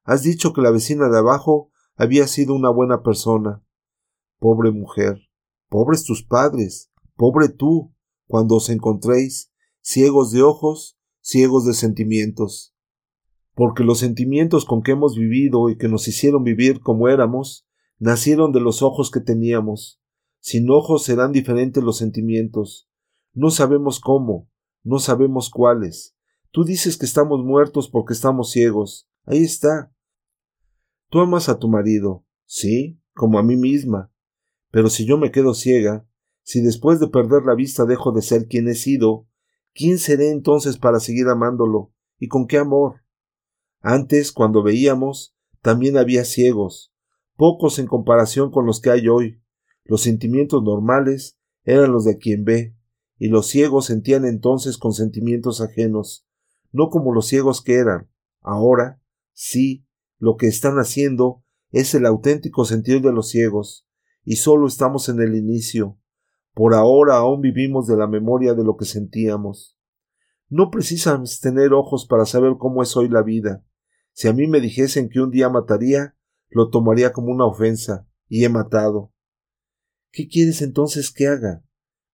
[0.04, 3.64] Has dicho que la vecina de abajo había sido una buena persona.
[4.38, 5.30] Pobre mujer,
[5.70, 7.94] pobres tus padres, pobre tú,
[8.26, 9.51] cuando os encontréis,
[9.82, 12.74] ciegos de ojos, ciegos de sentimientos.
[13.54, 17.66] Porque los sentimientos con que hemos vivido y que nos hicieron vivir como éramos,
[17.98, 20.00] nacieron de los ojos que teníamos.
[20.40, 22.88] Sin ojos serán diferentes los sentimientos.
[23.34, 24.48] No sabemos cómo,
[24.82, 26.16] no sabemos cuáles.
[26.50, 29.08] Tú dices que estamos muertos porque estamos ciegos.
[29.24, 29.92] Ahí está.
[31.10, 34.12] Tú amas a tu marido, sí, como a mí misma.
[34.70, 36.06] Pero si yo me quedo ciega,
[36.42, 39.28] si después de perder la vista dejo de ser quien he sido,
[39.74, 41.92] ¿quién seré entonces para seguir amándolo?
[42.18, 43.02] ¿Y con qué amor?
[43.80, 46.92] Antes, cuando veíamos, también había ciegos,
[47.36, 49.42] pocos en comparación con los que hay hoy.
[49.84, 52.76] Los sentimientos normales eran los de quien ve,
[53.18, 56.26] y los ciegos sentían entonces con sentimientos ajenos,
[56.72, 58.10] no como los ciegos que eran.
[58.40, 59.00] Ahora,
[59.32, 59.86] sí,
[60.18, 63.86] lo que están haciendo es el auténtico sentido de los ciegos,
[64.24, 65.98] y solo estamos en el inicio.
[66.54, 69.78] Por ahora aún vivimos de la memoria de lo que sentíamos.
[70.48, 73.64] No precisamos tener ojos para saber cómo es hoy la vida.
[74.12, 76.14] Si a mí me dijesen que un día mataría,
[76.50, 79.12] lo tomaría como una ofensa, y he matado.
[80.10, 81.64] ¿Qué quieres entonces que haga?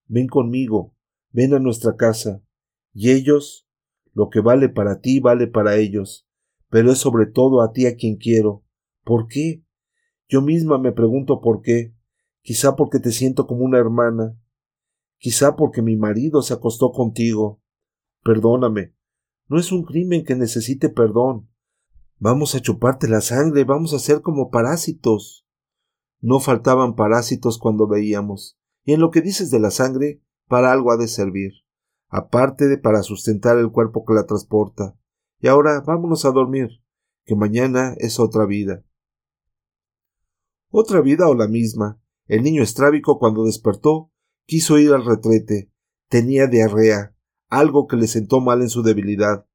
[0.06, 0.94] Ven conmigo,
[1.32, 2.40] ven a nuestra casa.
[2.94, 3.68] Y ellos,
[4.12, 6.28] lo que vale para ti vale para ellos,
[6.70, 8.64] pero es sobre todo a ti a quien quiero.
[9.04, 9.64] ¿Por qué?
[10.28, 11.94] Yo misma me pregunto por qué.
[12.48, 14.34] Quizá porque te siento como una hermana.
[15.18, 17.60] Quizá porque mi marido se acostó contigo.
[18.24, 18.94] Perdóname.
[19.48, 21.50] No es un crimen que necesite perdón.
[22.16, 25.46] Vamos a chuparte la sangre, vamos a ser como parásitos.
[26.22, 30.90] No faltaban parásitos cuando veíamos, y en lo que dices de la sangre, para algo
[30.90, 31.52] ha de servir,
[32.08, 34.96] aparte de para sustentar el cuerpo que la transporta.
[35.38, 36.82] Y ahora vámonos a dormir,
[37.26, 38.86] que mañana es otra vida.
[40.70, 42.00] Otra vida o la misma.
[42.28, 44.12] El niño estrábico cuando despertó
[44.44, 45.72] quiso ir al retrete.
[46.08, 47.16] Tenía diarrea,
[47.48, 49.46] algo que le sentó mal en su debilidad.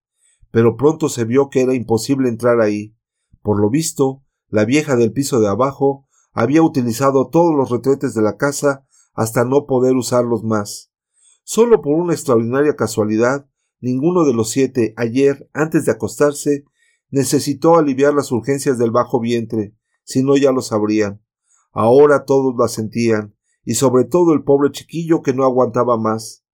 [0.50, 2.96] Pero pronto se vio que era imposible entrar ahí.
[3.44, 8.24] Por lo visto, la vieja del piso de abajo había utilizado todos los retretes de
[8.24, 10.92] la casa hasta no poder usarlos más.
[11.44, 13.48] Solo por una extraordinaria casualidad,
[13.82, 16.66] ninguno de los siete ayer, antes de acostarse,
[17.12, 21.22] necesitó aliviar las urgencias del bajo vientre, si no ya lo sabrían.
[21.74, 26.46] Ahora todos la sentían, y sobre todo el pobre chiquillo que no aguantaba más.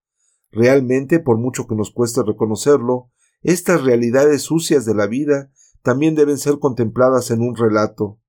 [0.52, 5.52] Realmente, por mucho que nos cueste reconocerlo, estas realidades sucias de la vida
[5.84, 8.20] también deben ser contempladas en un relato.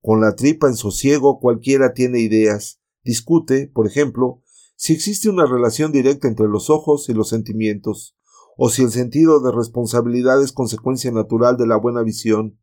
[0.00, 4.42] Con la tripa en sosiego cualquiera tiene ideas, discute, por ejemplo,
[4.76, 8.16] si existe una relación directa entre los ojos y los sentimientos,
[8.56, 12.58] o si el sentido de responsabilidad es consecuencia natural de la buena visión.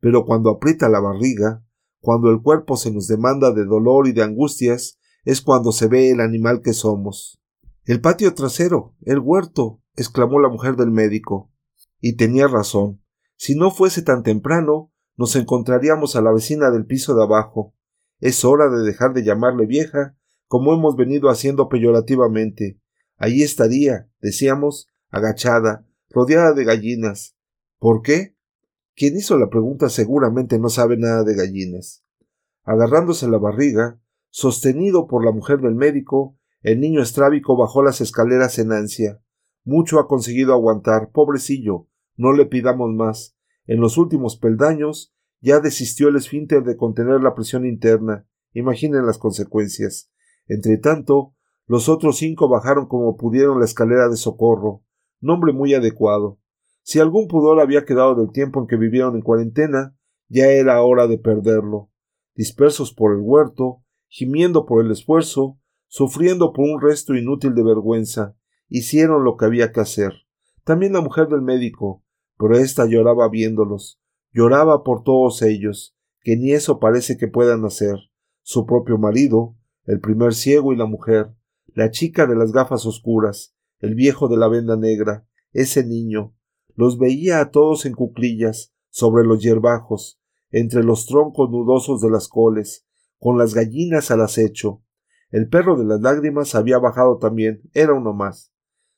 [0.00, 1.64] Pero cuando aprieta la barriga,
[2.00, 6.10] cuando el cuerpo se nos demanda de dolor y de angustias, es cuando se ve
[6.10, 7.40] el animal que somos.
[7.84, 11.50] El patio trasero, el huerto, exclamó la mujer del médico.
[12.00, 13.02] Y tenía razón.
[13.36, 17.74] Si no fuese tan temprano, nos encontraríamos a la vecina del piso de abajo.
[18.20, 22.80] Es hora de dejar de llamarle vieja, como hemos venido haciendo peyorativamente.
[23.16, 27.36] Allí estaría, decíamos, agachada, rodeada de gallinas.
[27.78, 28.36] ¿Por qué?
[28.98, 32.04] Quien hizo la pregunta seguramente no sabe nada de gallinas.
[32.64, 38.58] Agarrándose la barriga, sostenido por la mujer del médico, el niño estrábico bajó las escaleras
[38.58, 39.22] en ansia.
[39.62, 43.36] Mucho ha conseguido aguantar, pobrecillo, no le pidamos más.
[43.68, 48.26] En los últimos peldaños ya desistió el esfínter de contener la presión interna.
[48.52, 50.10] Imaginen las consecuencias.
[50.48, 51.36] Entre tanto,
[51.68, 54.82] los otros cinco bajaron como pudieron la escalera de socorro,
[55.20, 56.40] nombre muy adecuado.
[56.88, 59.94] Si algún pudor había quedado del tiempo en que vivieron en cuarentena,
[60.28, 61.90] ya era hora de perderlo.
[62.34, 68.36] Dispersos por el huerto, gimiendo por el esfuerzo, sufriendo por un resto inútil de vergüenza,
[68.70, 70.14] hicieron lo que había que hacer.
[70.64, 72.02] También la mujer del médico,
[72.38, 74.00] pero ésta lloraba viéndolos,
[74.32, 77.96] lloraba por todos ellos, que ni eso parece que puedan hacer.
[78.40, 81.34] Su propio marido, el primer ciego y la mujer,
[81.66, 86.32] la chica de las gafas oscuras, el viejo de la venda negra, ese niño,
[86.78, 90.20] los veía a todos en cuclillas, sobre los yerbajos,
[90.52, 92.86] entre los troncos nudosos de las coles,
[93.18, 94.80] con las gallinas al acecho.
[95.32, 98.52] El perro de las lágrimas había bajado también, era uno más.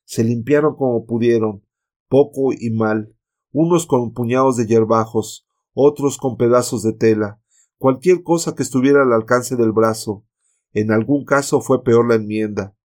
[0.05, 1.65] Se limpiaron como pudieron,
[2.11, 3.17] poco y mal,
[3.51, 7.41] unos con puñados de yerbajos, otros con pedazos de tela,
[7.79, 10.27] cualquier cosa que estuviera al alcance del brazo.
[10.75, 12.77] En algún caso fue peor la enmienda.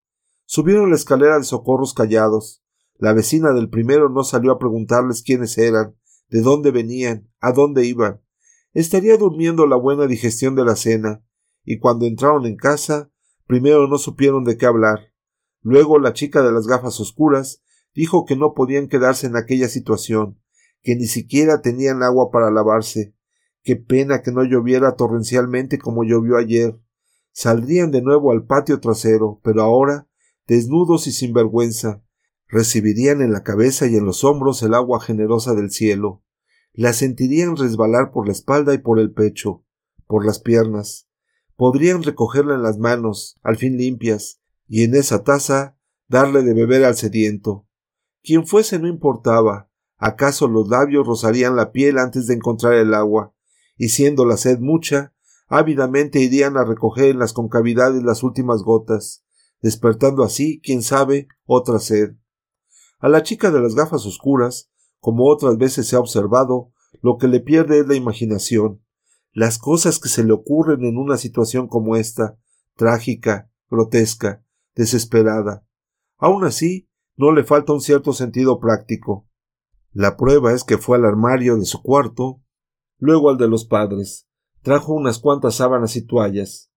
[0.46, 2.64] Subieron la escalera de socorros callados.
[2.98, 5.96] La vecina del primero no salió a preguntarles quiénes eran,
[6.30, 8.22] de dónde venían, a dónde iban.
[8.74, 11.24] Estaría durmiendo la buena digestión de la cena,
[11.64, 13.12] y cuando entraron en casa,
[13.48, 15.12] primero no supieron de qué hablar.
[15.62, 20.40] Luego la chica de las gafas oscuras dijo que no podían quedarse en aquella situación,
[20.82, 23.16] que ni siquiera tenían agua para lavarse.
[23.64, 26.80] Qué pena que no lloviera torrencialmente como llovió ayer.
[27.32, 30.08] Saldrían de nuevo al patio trasero, pero ahora,
[30.48, 32.05] desnudos y sin vergüenza,
[32.56, 36.24] recibirían en la cabeza y en los hombros el agua generosa del cielo.
[36.72, 39.66] La sentirían resbalar por la espalda y por el pecho,
[40.08, 41.10] por las piernas.
[41.58, 44.40] Podrían recogerla en las manos, al fin limpias,
[44.70, 47.68] y en esa taza darle de beber al sediento.
[48.24, 53.34] Quien fuese no importaba, acaso los labios rozarían la piel antes de encontrar el agua,
[53.76, 55.14] y siendo la sed mucha,
[55.50, 59.26] ávidamente irían a recoger en las concavidades las últimas gotas,
[59.62, 62.16] despertando así, quién sabe, otra sed.
[63.06, 66.72] A la chica de las gafas oscuras, como otras veces se ha observado,
[67.04, 68.82] lo que le pierde es la imaginación,
[69.32, 72.40] las cosas que se le ocurren en una situación como esta,
[72.76, 75.68] trágica, grotesca, desesperada.
[76.18, 79.28] Aun así, no le falta un cierto sentido práctico.
[79.92, 82.42] La prueba es que fue al armario de su cuarto,
[82.98, 84.28] luego al de los padres,
[84.64, 86.72] trajo unas cuantas sábanas y toallas.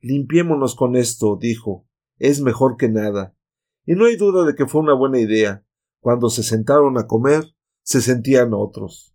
[0.00, 1.86] Limpiémonos con esto, dijo.
[2.16, 3.36] Es mejor que nada.
[3.86, 5.64] Y no hay duda de que fue una buena idea.
[6.08, 9.14] Cuando se sentaron a comer, se sentían otros.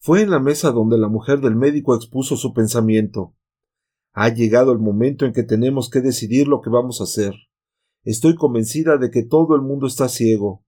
[0.00, 3.32] Fue en la mesa donde la mujer del médico expuso su pensamiento.
[4.14, 7.34] Ha llegado el momento en que tenemos que decidir lo que vamos a hacer.
[8.02, 10.64] Estoy convencida de que todo el mundo está ciego.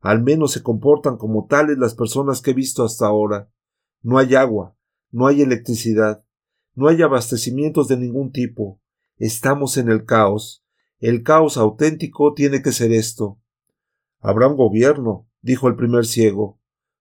[0.00, 3.50] Al menos se comportan como tales las personas que he visto hasta ahora.
[4.02, 4.76] No hay agua,
[5.10, 6.22] no hay electricidad,
[6.74, 8.82] no hay abastecimientos de ningún tipo.
[9.16, 10.62] Estamos en el caos.
[10.98, 13.37] El caos auténtico tiene que ser esto.
[14.20, 16.60] Habrá un gobierno, dijo el primer ciego.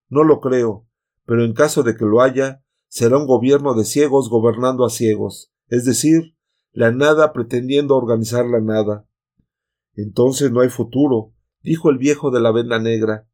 [0.09, 0.87] No lo creo,
[1.25, 5.51] pero en caso de que lo haya, será un gobierno de ciegos gobernando a ciegos,
[5.67, 6.35] es decir,
[6.71, 9.07] la nada pretendiendo organizar la nada.
[9.95, 13.27] Entonces no hay futuro, dijo el viejo de la venda negra.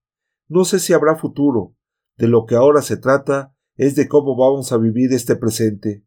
[0.48, 1.76] No sé si habrá futuro.
[2.16, 6.06] De lo que ahora se trata es de cómo vamos a vivir este presente.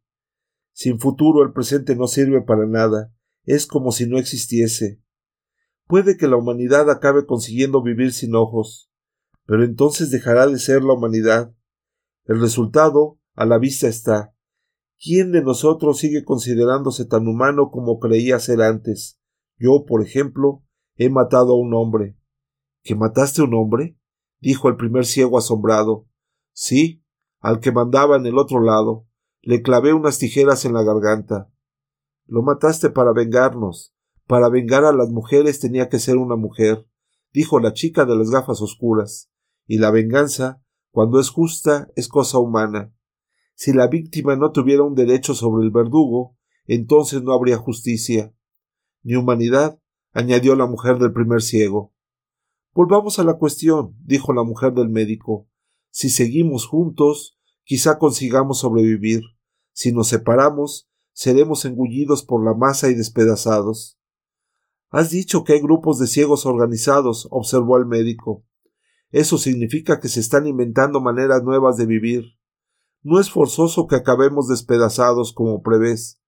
[0.73, 3.13] Sin futuro el presente no sirve para nada,
[3.45, 5.01] es como si no existiese.
[5.87, 8.91] Puede que la humanidad acabe consiguiendo vivir sin ojos,
[9.47, 11.55] pero entonces dejará de ser la humanidad.
[12.25, 14.35] El resultado a la vista está.
[14.99, 19.21] ¿Quién de nosotros sigue considerándose tan humano como creía ser antes?
[19.59, 20.65] Yo, por ejemplo,
[20.97, 22.19] he matado a un hombre.
[22.83, 23.97] ¿Que mataste a un hombre?
[24.41, 26.09] dijo el primer ciego asombrado.
[26.53, 27.05] Sí,
[27.41, 29.07] al que mandaba en el otro lado.
[29.43, 31.49] Le clavé unas tijeras en la garganta.
[32.27, 33.96] Lo mataste para vengarnos.
[34.27, 36.87] Para vengar a las mujeres tenía que ser una mujer,
[37.33, 39.31] dijo la chica de las gafas oscuras.
[39.67, 42.93] Y la venganza, cuando es justa, es cosa humana.
[43.55, 46.37] Si la víctima no tuviera un derecho sobre el verdugo,
[46.67, 48.33] entonces no habría justicia
[49.07, 49.79] ni humanidad,
[50.13, 51.95] añadió la mujer del primer ciego.
[52.75, 55.49] Volvamos a la cuestión, dijo la mujer del médico.
[55.91, 59.23] Si seguimos juntos, quizá consigamos sobrevivir.
[59.73, 63.97] Si nos separamos, seremos engullidos por la masa y despedazados.
[64.97, 68.47] Has dicho que hay grupos de ciegos organizados, observó el médico.
[69.11, 72.25] Eso significa que se están inventando maneras nuevas de vivir.
[73.03, 76.19] No es forzoso que acabemos despedazados como prevés.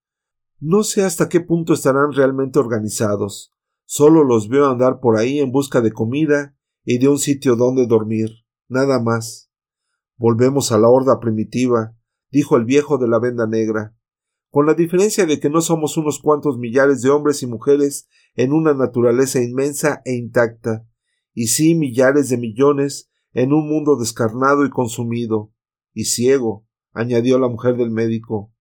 [0.60, 3.54] No sé hasta qué punto estarán realmente organizados.
[3.86, 6.54] Solo los veo andar por ahí en busca de comida
[6.84, 8.44] y de un sitio donde dormir.
[8.68, 9.50] Nada más.
[10.18, 11.96] Volvemos a la horda primitiva,
[12.30, 13.96] dijo el viejo de la venda negra,
[14.50, 18.52] con la diferencia de que no somos unos cuantos millares de hombres y mujeres en
[18.52, 20.86] una naturaleza inmensa e intacta,
[21.34, 25.52] y sí millares de millones en un mundo descarnado y consumido,
[25.92, 28.52] y ciego, añadió la mujer del médico.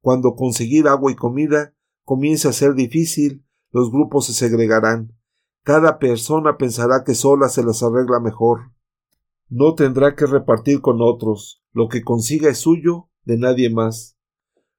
[0.00, 5.16] Cuando conseguir agua y comida comience a ser difícil, los grupos se segregarán.
[5.62, 8.72] Cada persona pensará que sola se las arregla mejor.
[9.48, 11.62] No tendrá que repartir con otros.
[11.72, 14.13] Lo que consiga es suyo, de nadie más.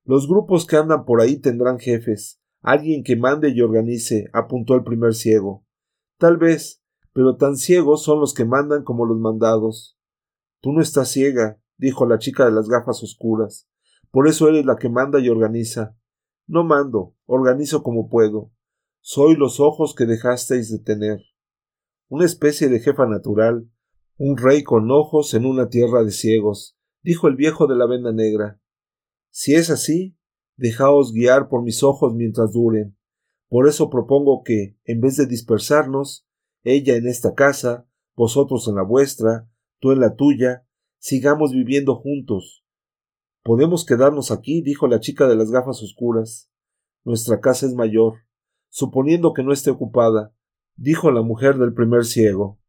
[0.07, 4.83] Los grupos que andan por ahí tendrán jefes, alguien que mande y organice, apuntó el
[4.83, 5.65] primer ciego.
[6.19, 9.97] Tal vez, pero tan ciegos son los que mandan como los mandados.
[10.61, 13.67] Tú no estás ciega, dijo la chica de las gafas oscuras.
[14.11, 15.97] Por eso eres la que manda y organiza.
[16.45, 18.51] No mando, organizo como puedo.
[19.01, 21.21] Soy los ojos que dejasteis de tener.
[22.09, 23.67] Una especie de jefa natural,
[24.19, 28.13] un rey con ojos en una tierra de ciegos, dijo el viejo de la venda
[28.13, 28.59] negra.
[29.37, 30.15] Si es así,
[30.55, 32.95] dejaos guiar por mis ojos mientras duren.
[33.49, 36.25] Por eso propongo que, en vez de dispersarnos,
[36.63, 39.49] ella en esta casa, vosotros en la vuestra,
[39.81, 40.65] tú en la tuya,
[40.99, 42.65] sigamos viviendo juntos,
[43.43, 46.49] Podemos quedarnos aquí, dijo la chica de las gafas oscuras.
[47.03, 48.21] Nuestra casa es mayor.
[48.69, 50.33] Suponiendo que no esté ocupada,
[50.75, 52.59] dijo la mujer del primer ciego.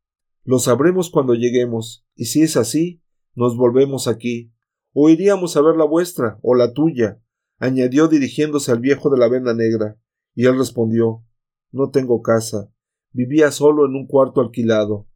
[0.43, 3.01] Lo sabremos cuando lleguemos, y si es así,
[3.35, 4.53] nos volvemos aquí.
[4.99, 7.21] O iríamos a ver la vuestra, o la tuya,
[7.59, 10.01] añadió dirigiéndose al viejo de la venda negra,
[10.35, 11.23] y él respondió
[11.71, 12.73] No tengo casa.
[13.13, 15.07] Vivía solo en un cuarto alquilado.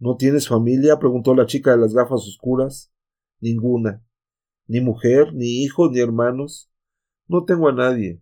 [0.00, 0.98] ¿No tienes familia?
[0.98, 2.92] preguntó la chica de las gafas oscuras.
[3.38, 4.04] Ninguna.
[4.66, 6.68] Ni mujer, ni hijos, ni hermanos.
[7.28, 8.20] No tengo a nadie.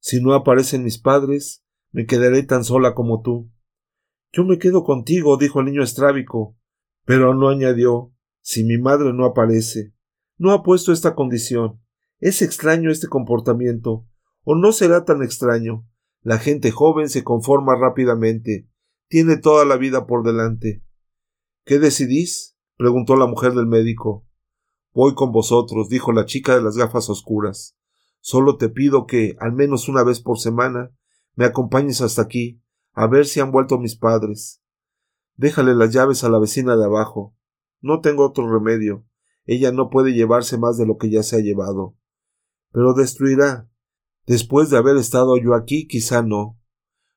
[0.00, 1.62] Si no aparecen mis padres,
[1.92, 3.50] me quedaré tan sola como tú.
[4.32, 6.56] Yo me quedo contigo, dijo el niño estrábico,
[7.04, 8.13] pero no añadió
[8.44, 9.94] si mi madre no aparece.
[10.36, 11.80] No ha puesto esta condición.
[12.20, 14.06] Es extraño este comportamiento.
[14.42, 15.88] ¿O no será tan extraño?
[16.20, 18.68] La gente joven se conforma rápidamente.
[19.08, 20.84] Tiene toda la vida por delante.
[21.64, 22.54] ¿Qué decidís?
[22.76, 24.26] preguntó la mujer del médico.
[24.92, 27.78] Voy con vosotros, dijo la chica de las gafas oscuras.
[28.20, 30.90] Solo te pido que, al menos una vez por semana,
[31.34, 34.62] me acompañes hasta aquí, a ver si han vuelto mis padres.
[35.34, 37.34] Déjale las llaves a la vecina de abajo.
[37.84, 39.04] No tengo otro remedio.
[39.44, 41.94] Ella no puede llevarse más de lo que ya se ha llevado.
[42.72, 43.68] Pero destruirá.
[44.26, 46.58] Después de haber estado yo aquí, quizá no.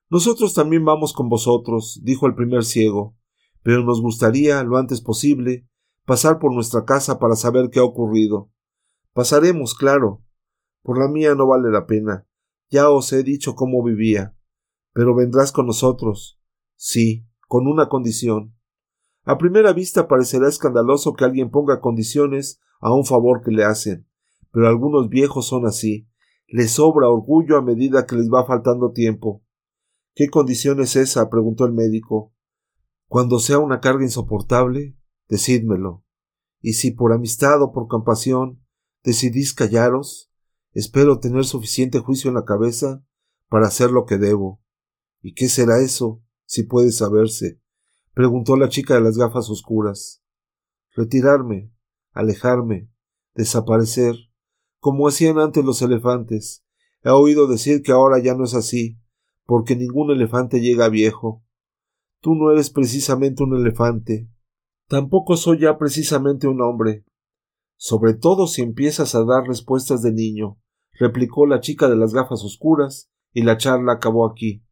[0.09, 3.15] Nosotros también vamos con vosotros, dijo el primer ciego,
[3.63, 5.65] pero nos gustaría, lo antes posible,
[6.03, 8.51] pasar por nuestra casa para saber qué ha ocurrido.
[9.13, 10.22] Pasaremos, claro.
[10.82, 12.28] Por la mía no vale la pena.
[12.70, 14.36] Ya os he dicho cómo vivía.
[14.91, 16.41] Pero vendrás con nosotros.
[16.76, 18.56] Sí, con una condición.
[19.28, 24.07] A primera vista parecerá escandaloso que alguien ponga condiciones a un favor que le hacen,
[24.53, 26.07] pero algunos viejos son así.
[26.47, 29.43] Les sobra orgullo a medida que les va faltando tiempo.
[30.15, 31.30] ¿Qué condición es esa?
[31.30, 32.34] preguntó el médico.
[33.09, 34.95] Cuando sea una carga insoportable,
[35.28, 36.05] decídmelo.
[36.61, 38.63] Y si por amistad o por compasión
[39.03, 40.32] decidís callaros,
[40.71, 43.03] espero tener suficiente juicio en la cabeza
[43.49, 44.61] para hacer lo que debo.
[45.21, 47.59] ¿Y qué será eso, si puede saberse?
[48.18, 50.24] Preguntó la chica de las gafas oscuras.
[50.95, 51.72] Retirarme,
[52.13, 52.89] alejarme,
[53.36, 54.15] desaparecer,
[54.80, 56.65] como hacían antes los elefantes.
[57.03, 58.97] He oído decir que ahora ya no es así,
[59.45, 61.43] porque ningún elefante llega viejo.
[62.20, 64.28] Tú no eres precisamente un elefante.
[64.88, 67.05] Tampoco soy ya precisamente un hombre.
[67.76, 70.57] Sobre todo si empiezas a dar respuestas de niño,
[70.93, 74.63] replicó la chica de las gafas oscuras, y la charla acabó aquí.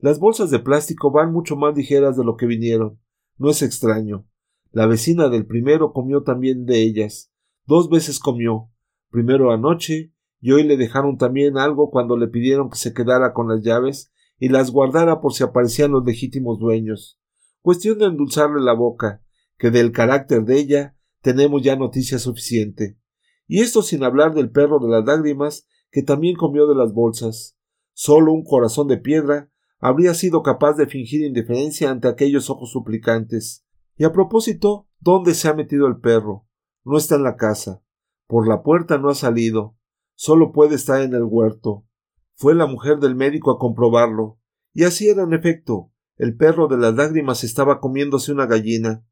[0.00, 3.00] Las bolsas de plástico van mucho más ligeras de lo que vinieron.
[3.36, 4.28] No es extraño.
[4.70, 7.32] La vecina del primero comió también de ellas.
[7.66, 8.70] Dos veces comió.
[9.10, 13.48] Primero anoche, y hoy le dejaron también algo cuando le pidieron que se quedara con
[13.48, 17.18] las llaves y las guardara por si aparecían los legítimos dueños.
[17.60, 19.22] Cuestión de endulzarle la boca,
[19.56, 22.98] que del carácter de ella tenemos ya noticia suficiente.
[23.48, 27.56] Y esto sin hablar del perro de las lágrimas, que también comió de las bolsas.
[27.94, 33.64] Solo un corazón de piedra habría sido capaz de fingir indiferencia ante aquellos ojos suplicantes.
[33.96, 36.46] Y a propósito, ¿dónde se ha metido el perro?
[36.84, 37.82] No está en la casa.
[38.26, 39.76] Por la puerta no ha salido.
[40.14, 41.86] Solo puede estar en el huerto.
[42.34, 44.38] Fue la mujer del médico a comprobarlo.
[44.72, 45.92] Y así era en efecto.
[46.16, 49.04] El perro de las lágrimas estaba comiéndose una gallina.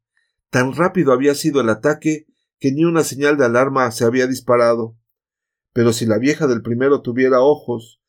[0.49, 2.25] Tan rápido había sido el ataque
[2.59, 4.97] que ni una señal de alarma se había disparado.
[5.73, 8.01] Pero si la vieja del primero tuviera ojos,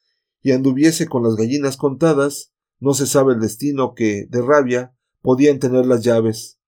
[0.43, 5.59] y anduviese con las gallinas contadas, no se sabe el destino que, de rabia, podían
[5.59, 6.61] tener las llaves.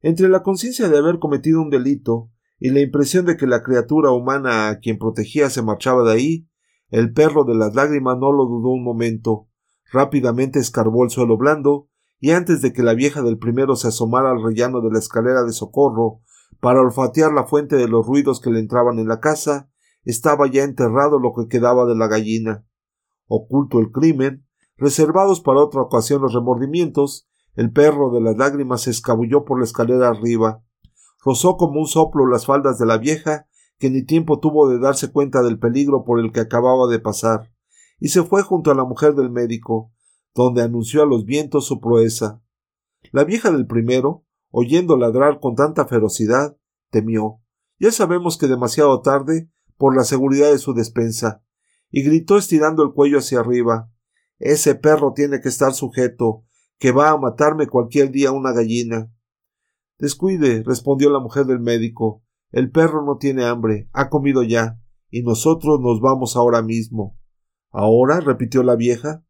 [0.00, 4.10] Entre la conciencia de haber cometido un delito y la impresión de que la criatura
[4.10, 6.48] humana a quien protegía se marchaba de ahí,
[6.88, 9.48] el perro de las lágrimas no lo dudó un momento.
[9.92, 14.30] Rápidamente escarbó el suelo blando, y antes de que la vieja del primero se asomara
[14.30, 16.20] al rellano de la escalera de socorro
[16.60, 19.70] para olfatear la fuente de los ruidos que le entraban en la casa,
[20.04, 22.66] estaba ya enterrado lo que quedaba de la gallina
[23.30, 24.44] oculto el crimen,
[24.76, 29.64] reservados para otra ocasión los remordimientos, el perro de las lágrimas se escabulló por la
[29.64, 30.64] escalera arriba,
[31.24, 33.46] rozó como un soplo las faldas de la vieja,
[33.78, 37.52] que ni tiempo tuvo de darse cuenta del peligro por el que acababa de pasar,
[38.00, 39.92] y se fue junto a la mujer del médico,
[40.34, 42.42] donde anunció a los vientos su proeza.
[43.12, 46.56] La vieja del primero, oyendo ladrar con tanta ferocidad,
[46.90, 47.40] temió.
[47.78, 51.44] Ya sabemos que demasiado tarde, por la seguridad de su despensa,
[51.90, 53.90] y gritó estirando el cuello hacia arriba
[54.38, 56.44] Ese perro tiene que estar sujeto,
[56.78, 59.12] que va a matarme cualquier día una gallina.
[59.98, 62.24] Descuide, respondió la mujer del médico.
[62.50, 64.80] El perro no tiene hambre, ha comido ya,
[65.10, 67.18] y nosotros nos vamos ahora mismo.
[67.70, 68.20] ¿Ahora?
[68.20, 69.24] repitió la vieja,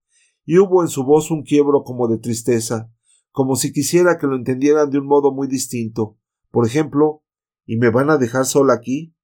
[0.45, 2.93] y hubo en su voz un quiebro como de tristeza,
[3.33, 6.19] como si quisiera que lo entendieran de un modo muy distinto.
[6.51, 7.25] Por ejemplo,
[7.67, 9.15] ¿y me van a dejar sola aquí?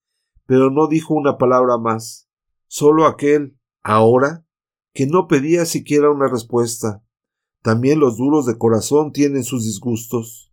[0.47, 2.26] Pero no dijo una palabra más
[2.67, 4.45] solo aquel, ahora,
[4.93, 7.03] que no pedía siquiera una respuesta.
[7.63, 10.53] También los duros de corazón tienen sus disgustos.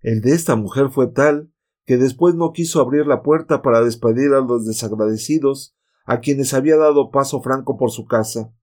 [0.00, 1.52] El de esta mujer fue tal
[1.86, 5.76] que después no quiso abrir la puerta para despedir a los desagradecidos
[6.06, 8.54] a quienes había dado paso franco por su casa.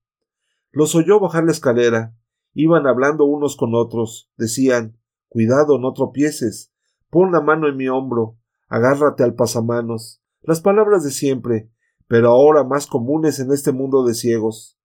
[0.70, 2.16] Los oyó bajar la escalera,
[2.54, 6.70] Iban hablando unos con otros, decían Cuidado, no tropieces,
[7.08, 8.36] pon la mano en mi hombro,
[8.68, 11.70] agárrate al pasamanos, las palabras de siempre,
[12.12, 14.78] pero ahora más comunes en este mundo de ciegos.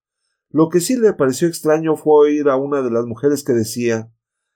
[0.50, 4.10] Lo que sí le pareció extraño fue oír a una de las mujeres que decía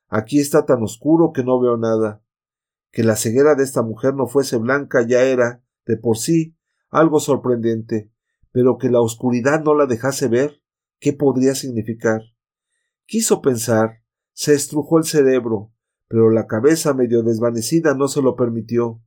[0.07, 2.23] Aquí está tan oscuro que no veo nada.
[2.89, 6.55] Que la ceguera de esta mujer no fuese blanca ya era, de por sí,
[6.89, 8.09] algo sorprendente,
[8.53, 10.61] pero que la oscuridad no la dejase ver,
[11.01, 12.21] ¿qué podría significar?
[13.05, 14.01] Quiso pensar,
[14.31, 15.73] se estrujó el cerebro,
[16.07, 19.01] pero la cabeza medio desvanecida no se lo permitió.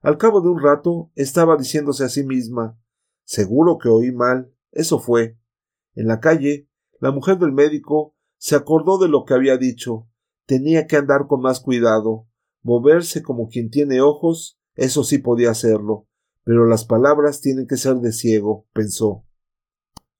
[0.00, 2.76] Al cabo de un rato estaba diciéndose a sí misma
[3.24, 4.52] Seguro que oí mal.
[4.72, 5.38] Eso fue.
[5.94, 6.68] En la calle,
[7.00, 10.08] la mujer del médico se acordó de lo que había dicho.
[10.46, 12.28] Tenía que andar con más cuidado,
[12.62, 16.08] moverse como quien tiene ojos, eso sí podía hacerlo,
[16.44, 19.24] pero las palabras tienen que ser de ciego, pensó.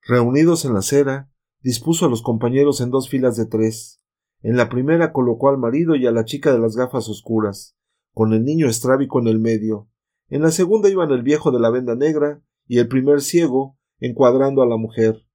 [0.07, 1.31] Reunidos en la acera,
[1.61, 4.01] dispuso a los compañeros en dos filas de tres.
[4.43, 7.77] En la primera colocó al marido y a la chica de las gafas oscuras,
[8.13, 9.89] con el niño estrábico en el medio.
[10.29, 14.63] En la segunda iban el viejo de la venda negra y el primer ciego, encuadrando
[14.63, 15.27] a la mujer.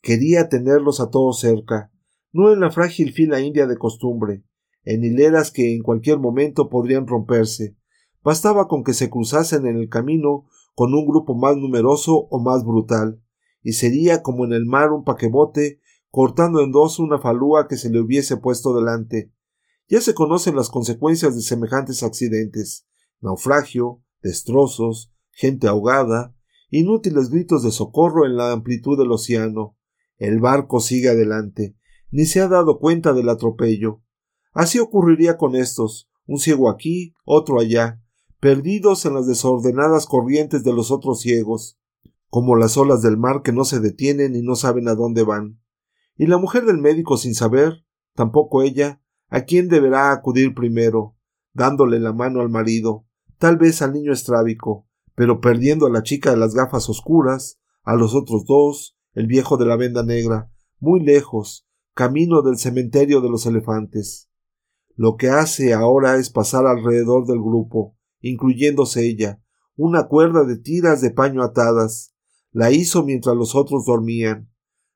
[0.00, 1.92] Quería tenerlos a todos cerca,
[2.32, 4.44] no en la frágil fila india de costumbre,
[4.84, 7.76] en hileras que en cualquier momento podrían romperse.
[8.22, 12.64] Bastaba con que se cruzasen en el camino con un grupo más numeroso o más
[12.64, 13.22] brutal,
[13.62, 15.80] y sería como en el mar un paquebote
[16.10, 19.32] cortando en dos una falúa que se le hubiese puesto delante.
[19.88, 22.86] Ya se conocen las consecuencias de semejantes accidentes
[23.22, 26.34] naufragio, destrozos, gente ahogada,
[26.72, 29.76] inútiles gritos de socorro en la amplitud del océano.
[30.16, 31.76] El barco sigue adelante,
[32.10, 34.02] ni se ha dado cuenta del atropello.
[34.54, 38.02] Así ocurriría con estos, un ciego aquí, otro allá,
[38.40, 41.78] perdidos en las desordenadas corrientes de los otros ciegos,
[42.28, 45.60] como las olas del mar que no se detienen y no saben a dónde van.
[46.16, 51.16] Y la mujer del médico sin saber, tampoco ella, a quién deberá acudir primero,
[51.52, 53.04] dándole la mano al marido,
[53.36, 57.94] tal vez al niño estrábico, pero perdiendo a la chica de las gafas oscuras, a
[57.94, 63.28] los otros dos, el viejo de la venda negra, muy lejos, camino del cementerio de
[63.28, 64.28] los elefantes.
[64.94, 69.42] Lo que hace ahora es pasar alrededor del grupo, incluyéndose ella,
[69.76, 72.14] una cuerda de tiras de paño atadas.
[72.50, 74.50] La hizo mientras los otros dormían.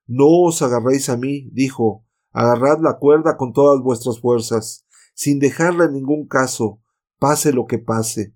[0.07, 5.87] No os agarréis a mí, dijo, agarrad la cuerda con todas vuestras fuerzas, sin dejarla
[5.87, 6.81] en ningún caso,
[7.19, 8.36] pase lo que pase.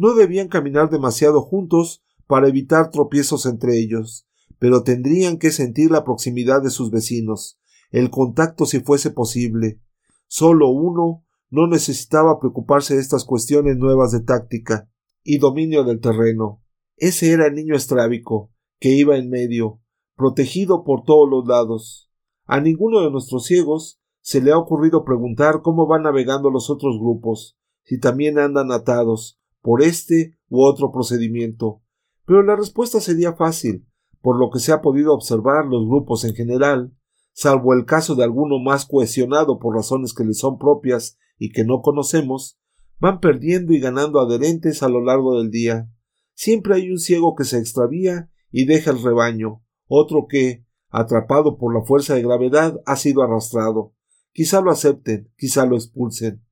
[0.00, 4.26] No debían caminar demasiado juntos para evitar tropiezos entre ellos,
[4.58, 9.78] pero tendrían que sentir la proximidad de sus vecinos, el contacto si fuese posible.
[10.26, 14.88] Solo uno no necesitaba preocuparse de estas cuestiones nuevas de táctica
[15.22, 16.62] y dominio del terreno.
[16.96, 19.82] Ese era el niño estrábico, que iba en medio,
[20.16, 22.10] protegido por todos los lados.
[22.46, 26.98] A ninguno de nuestros ciegos se le ha ocurrido preguntar cómo van navegando los otros
[26.98, 31.82] grupos, si también andan atados, por este u otro procedimiento,
[32.26, 33.86] pero la respuesta sería fácil,
[34.20, 36.92] por lo que se ha podido observar los grupos en general,
[37.32, 41.64] salvo el caso de alguno más cohesionado por razones que les son propias y que
[41.64, 42.58] no conocemos,
[42.98, 45.90] van perdiendo y ganando adherentes a lo largo del día.
[46.34, 51.74] Siempre hay un ciego que se extravía y deja el rebaño, otro que, atrapado por
[51.74, 53.94] la fuerza de gravedad, ha sido arrastrado.
[54.32, 56.44] Quizá lo acepten, quizá lo expulsen.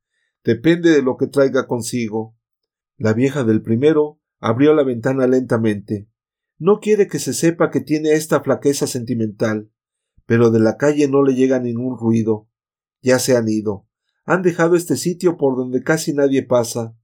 [0.44, 2.36] Depende de lo que traiga consigo.
[2.98, 6.08] La vieja del primero abrió la ventana lentamente.
[6.58, 9.70] No quiere que se sepa que tiene esta flaqueza sentimental,
[10.26, 12.48] pero de la calle no le llega ningún ruido.
[13.00, 13.86] Ya se han ido.
[14.24, 16.96] Han dejado este sitio por donde casi nadie pasa.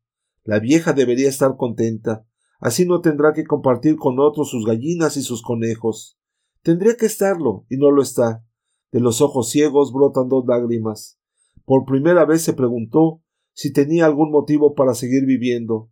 [0.43, 2.27] La vieja debería estar contenta.
[2.59, 6.19] Así no tendrá que compartir con otros sus gallinas y sus conejos.
[6.63, 8.45] Tendría que estarlo, y no lo está.
[8.91, 11.21] De los ojos ciegos brotan dos lágrimas.
[11.65, 13.23] Por primera vez se preguntó
[13.55, 15.91] si tenía algún motivo para seguir viviendo.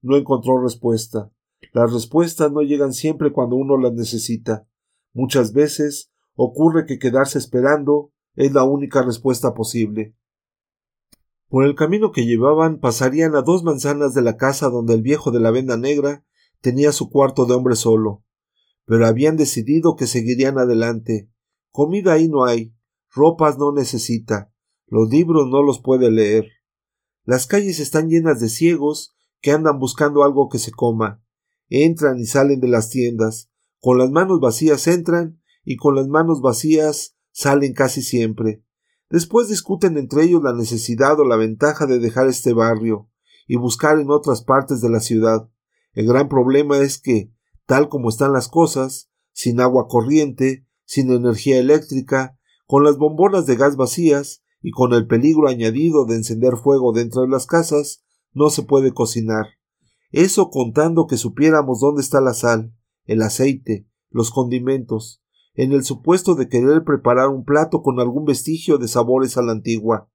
[0.00, 1.30] No encontró respuesta.
[1.72, 4.66] Las respuestas no llegan siempre cuando uno las necesita.
[5.12, 10.14] Muchas veces ocurre que quedarse esperando es la única respuesta posible.
[11.48, 15.32] Por el camino que llevaban pasarían a dos manzanas de la casa donde el viejo
[15.32, 16.24] de la venda negra
[16.60, 18.24] tenía su cuarto de hombre solo.
[18.86, 21.28] Pero habían decidido que seguirían adelante.
[21.72, 22.72] Comida ahí no hay,
[23.10, 24.52] ropas no necesita,
[24.86, 26.48] los libros no los puede leer.
[27.30, 31.22] Las calles están llenas de ciegos que andan buscando algo que se coma.
[31.68, 33.52] Entran y salen de las tiendas.
[33.78, 38.64] Con las manos vacías entran y con las manos vacías salen casi siempre.
[39.10, 43.08] Después discuten entre ellos la necesidad o la ventaja de dejar este barrio
[43.46, 45.48] y buscar en otras partes de la ciudad.
[45.92, 47.32] El gran problema es que,
[47.64, 53.54] tal como están las cosas, sin agua corriente, sin energía eléctrica, Con las bombonas de
[53.54, 58.50] gas vacías y con el peligro añadido de encender fuego dentro de las casas, no
[58.50, 59.46] se puede cocinar.
[60.10, 65.22] Eso contando que supiéramos dónde está la sal, el aceite, los condimentos,
[65.54, 69.52] en el supuesto de querer preparar un plato con algún vestigio de sabores a la
[69.52, 70.10] antigua,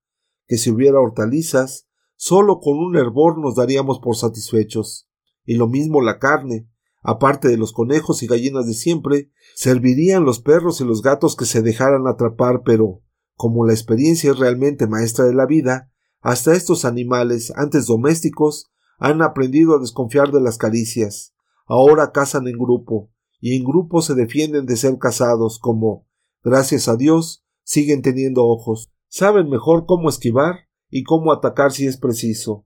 [0.47, 5.09] que si hubiera hortalizas, solo con un hervor nos daríamos por satisfechos.
[5.43, 6.69] Y lo mismo la carne,
[7.01, 11.45] aparte de los conejos y gallinas de siempre, servirían los perros y los gatos que
[11.45, 13.01] se dejaran atrapar, pero,
[13.35, 19.21] como la experiencia es realmente maestra de la vida, hasta estos animales, antes domésticos, han
[19.21, 21.33] aprendido a desconfiar de las caricias.
[21.67, 26.07] Ahora cazan en grupo, y en grupo se defienden de ser cazados, como,
[26.43, 31.97] gracias a Dios, siguen teniendo ojos, saben mejor cómo esquivar y cómo atacar si es
[31.97, 32.65] preciso.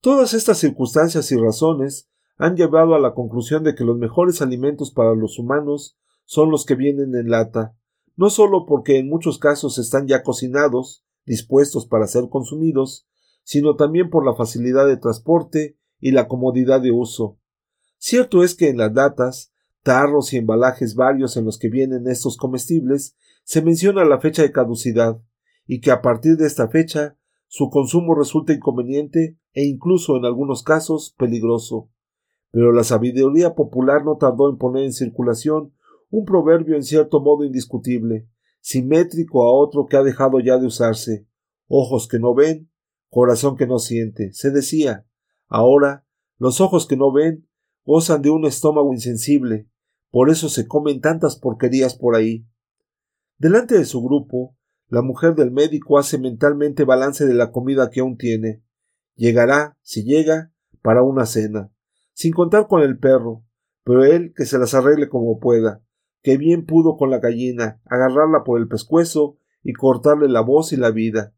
[0.00, 4.90] Todas estas circunstancias y razones han llevado a la conclusión de que los mejores alimentos
[4.90, 7.76] para los humanos son los que vienen en lata,
[8.16, 13.06] no solo porque en muchos casos están ya cocinados, dispuestos para ser consumidos,
[13.42, 17.38] sino también por la facilidad de transporte y la comodidad de uso.
[17.98, 19.52] Cierto es que en las latas,
[19.82, 24.50] tarros y embalajes varios en los que vienen estos comestibles, se menciona la fecha de
[24.50, 25.20] caducidad,
[25.66, 30.62] y que a partir de esta fecha su consumo resulta inconveniente e incluso en algunos
[30.62, 31.88] casos peligroso.
[32.50, 35.72] Pero la sabiduría popular no tardó en poner en circulación
[36.10, 38.28] un proverbio en cierto modo indiscutible,
[38.60, 41.26] simétrico a otro que ha dejado ya de usarse
[41.68, 42.70] ojos que no ven,
[43.08, 44.32] corazón que no siente.
[44.32, 45.06] Se decía
[45.48, 46.06] ahora
[46.38, 47.48] los ojos que no ven
[47.84, 49.68] gozan de un estómago insensible,
[50.10, 52.46] por eso se comen tantas porquerías por ahí.
[53.38, 54.56] Delante de su grupo,
[54.88, 58.62] la mujer del médico hace mentalmente balance de la comida que aún tiene.
[59.14, 60.52] Llegará, si llega,
[60.82, 61.72] para una cena,
[62.12, 63.44] sin contar con el perro,
[63.82, 65.82] pero él que se las arregle como pueda,
[66.26, 70.76] que bien pudo con la gallina, agarrarla por el pescuezo y cortarle la voz y
[70.76, 71.36] la vida.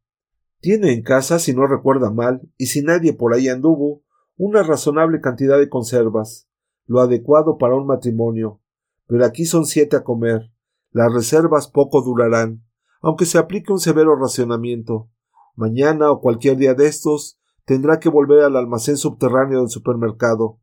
[0.62, 4.02] Tiene en casa, si no recuerda mal, y si nadie por ahí anduvo,
[4.38, 6.48] una razonable cantidad de conservas,
[6.86, 8.62] lo adecuado para un matrimonio.
[9.06, 10.50] Pero aquí son siete a comer.
[10.90, 12.64] Las reservas poco durarán
[13.02, 15.10] aunque se aplique un severo racionamiento.
[15.54, 20.60] Mañana o cualquier día de estos tendrá que volver al almacén subterráneo del supermercado.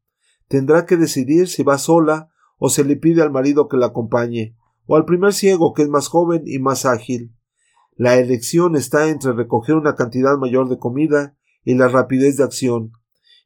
[0.47, 4.56] Tendrá que decidir si va sola o se le pide al marido que la acompañe,
[4.86, 7.34] o al primer ciego que es más joven y más ágil.
[7.95, 12.91] La elección está entre recoger una cantidad mayor de comida y la rapidez de acción,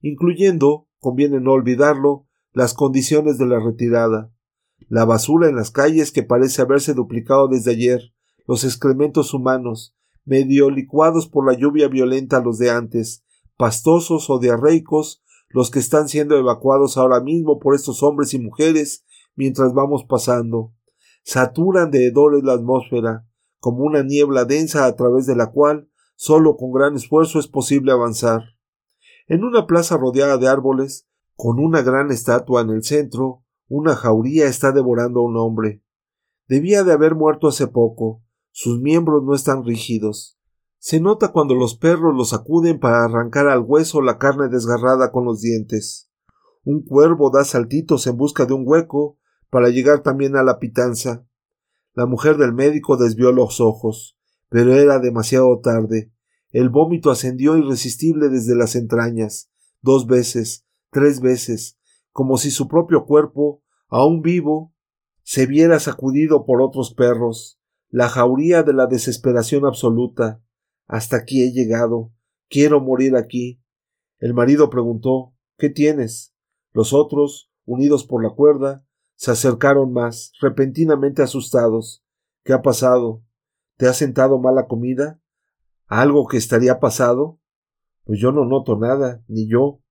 [0.01, 4.32] incluyendo, conviene no olvidarlo, las condiciones de la retirada.
[4.88, 8.14] La basura en las calles que parece haberse duplicado desde ayer,
[8.47, 9.95] los excrementos humanos,
[10.26, 13.24] medio licuados por la lluvia violenta los de antes,
[13.57, 19.06] pastosos o diarreicos, los que están siendo evacuados ahora mismo por estos hombres y mujeres
[19.36, 20.74] mientras vamos pasando.
[21.24, 23.28] Saturan de hedores la atmósfera,
[23.60, 27.91] como una niebla densa a través de la cual solo con gran esfuerzo es posible
[27.91, 28.41] avanzar.
[29.28, 34.47] En una plaza rodeada de árboles, con una gran estatua en el centro, una jauría
[34.47, 35.84] está devorando a un hombre.
[36.47, 40.39] Debía de haber muerto hace poco, sus miembros no están rígidos.
[40.80, 45.25] Se nota cuando los perros los sacuden para arrancar al hueso la carne desgarrada con
[45.25, 46.09] los dientes.
[46.63, 49.19] Un cuervo da saltitos en busca de un hueco
[49.49, 51.25] para llegar también a la pitanza.
[51.93, 54.17] La mujer del médico desvió los ojos,
[54.47, 56.13] pero era demasiado tarde.
[56.51, 59.51] El vómito ascendió irresistible desde las entrañas,
[59.82, 61.77] dos veces, tres veces,
[62.11, 64.73] como si su propio cuerpo, aún vivo,
[65.23, 67.59] se viera sacudido por otros perros
[67.89, 70.41] la jauría de la desesperación absoluta.
[70.90, 72.12] Hasta aquí he llegado.
[72.50, 73.62] Quiero morir aquí.
[74.18, 76.34] El marido preguntó ¿Qué tienes?
[76.72, 78.86] Los otros, unidos por la cuerda,
[79.16, 82.04] se acercaron más, repentinamente asustados.
[82.44, 83.22] ¿Qué ha pasado?
[83.78, 85.22] ¿Te ha sentado mala comida?
[85.86, 87.40] ¿Algo que estaría pasado?
[88.06, 89.82] Pues yo no noto nada, ni yo.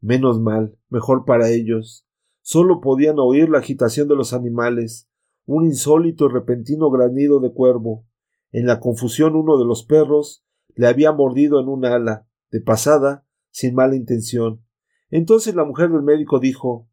[0.00, 2.04] Menos mal, mejor para ellos.
[2.40, 5.08] Solo podían oír la agitación de los animales,
[5.44, 8.06] un insólito y repentino granido de cuervo.
[8.50, 10.44] En la confusión uno de los perros
[10.78, 14.64] le había mordido en un ala, de pasada, sin mala intención.
[15.10, 16.88] Entonces la mujer del médico dijo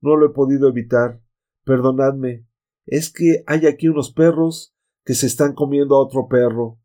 [0.00, 1.20] No lo he podido evitar.
[1.64, 2.46] Perdonadme.
[2.86, 6.78] Es que hay aquí unos perros que se están comiendo a otro perro.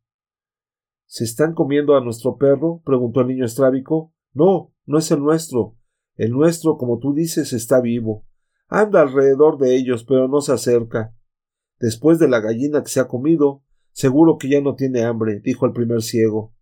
[1.05, 2.81] ¿Se están comiendo a nuestro perro?
[2.83, 4.15] preguntó el niño estrábico.
[4.33, 5.77] No, no es el nuestro.
[6.15, 8.25] El nuestro, como tú dices, está vivo.
[8.67, 11.13] Anda alrededor de ellos, pero no se acerca.
[11.79, 13.63] Después de la gallina que se ha comido,
[13.99, 16.55] seguro que ya no tiene hambre, dijo el primer ciego.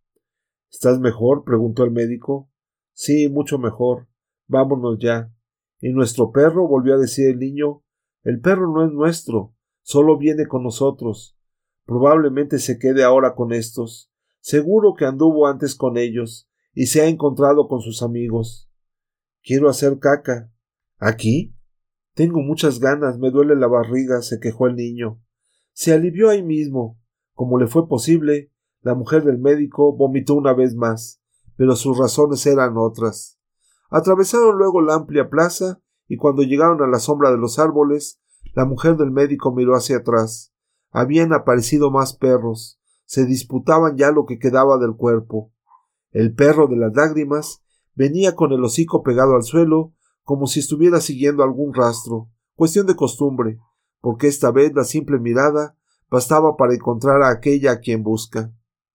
[0.72, 1.44] ¿Estás mejor?
[1.44, 2.50] preguntó el médico.
[2.94, 4.08] Sí, mucho mejor.
[4.48, 5.32] Vámonos ya.
[5.80, 6.68] ¿Y nuestro perro?
[6.68, 7.84] volvió a decir el niño.
[8.24, 11.38] El perro no es nuestro, solo viene con nosotros.
[11.86, 14.12] Probablemente se quede ahora con estos.
[14.40, 18.68] Seguro que anduvo antes con ellos y se ha encontrado con sus amigos.
[19.44, 20.52] Quiero hacer caca.
[20.98, 21.56] ¿Aquí?
[22.16, 25.22] Tengo muchas ganas, me duele la barriga, se quejó el niño.
[25.74, 27.00] Se alivió ahí mismo.
[27.38, 31.22] Como le fue posible, la mujer del médico vomitó una vez más,
[31.56, 33.38] pero sus razones eran otras.
[33.92, 38.20] Atravesaron luego la amplia plaza y cuando llegaron a la sombra de los árboles,
[38.56, 40.52] la mujer del médico miró hacia atrás.
[40.90, 42.80] Habían aparecido más perros.
[43.06, 45.54] Se disputaban ya lo que quedaba del cuerpo.
[46.10, 47.64] El perro de las lágrimas
[47.94, 52.32] venía con el hocico pegado al suelo, como si estuviera siguiendo algún rastro.
[52.56, 53.60] Cuestión de costumbre,
[54.02, 55.78] porque esta vez la simple mirada
[56.10, 58.52] bastaba para encontrar a aquella a quien busca.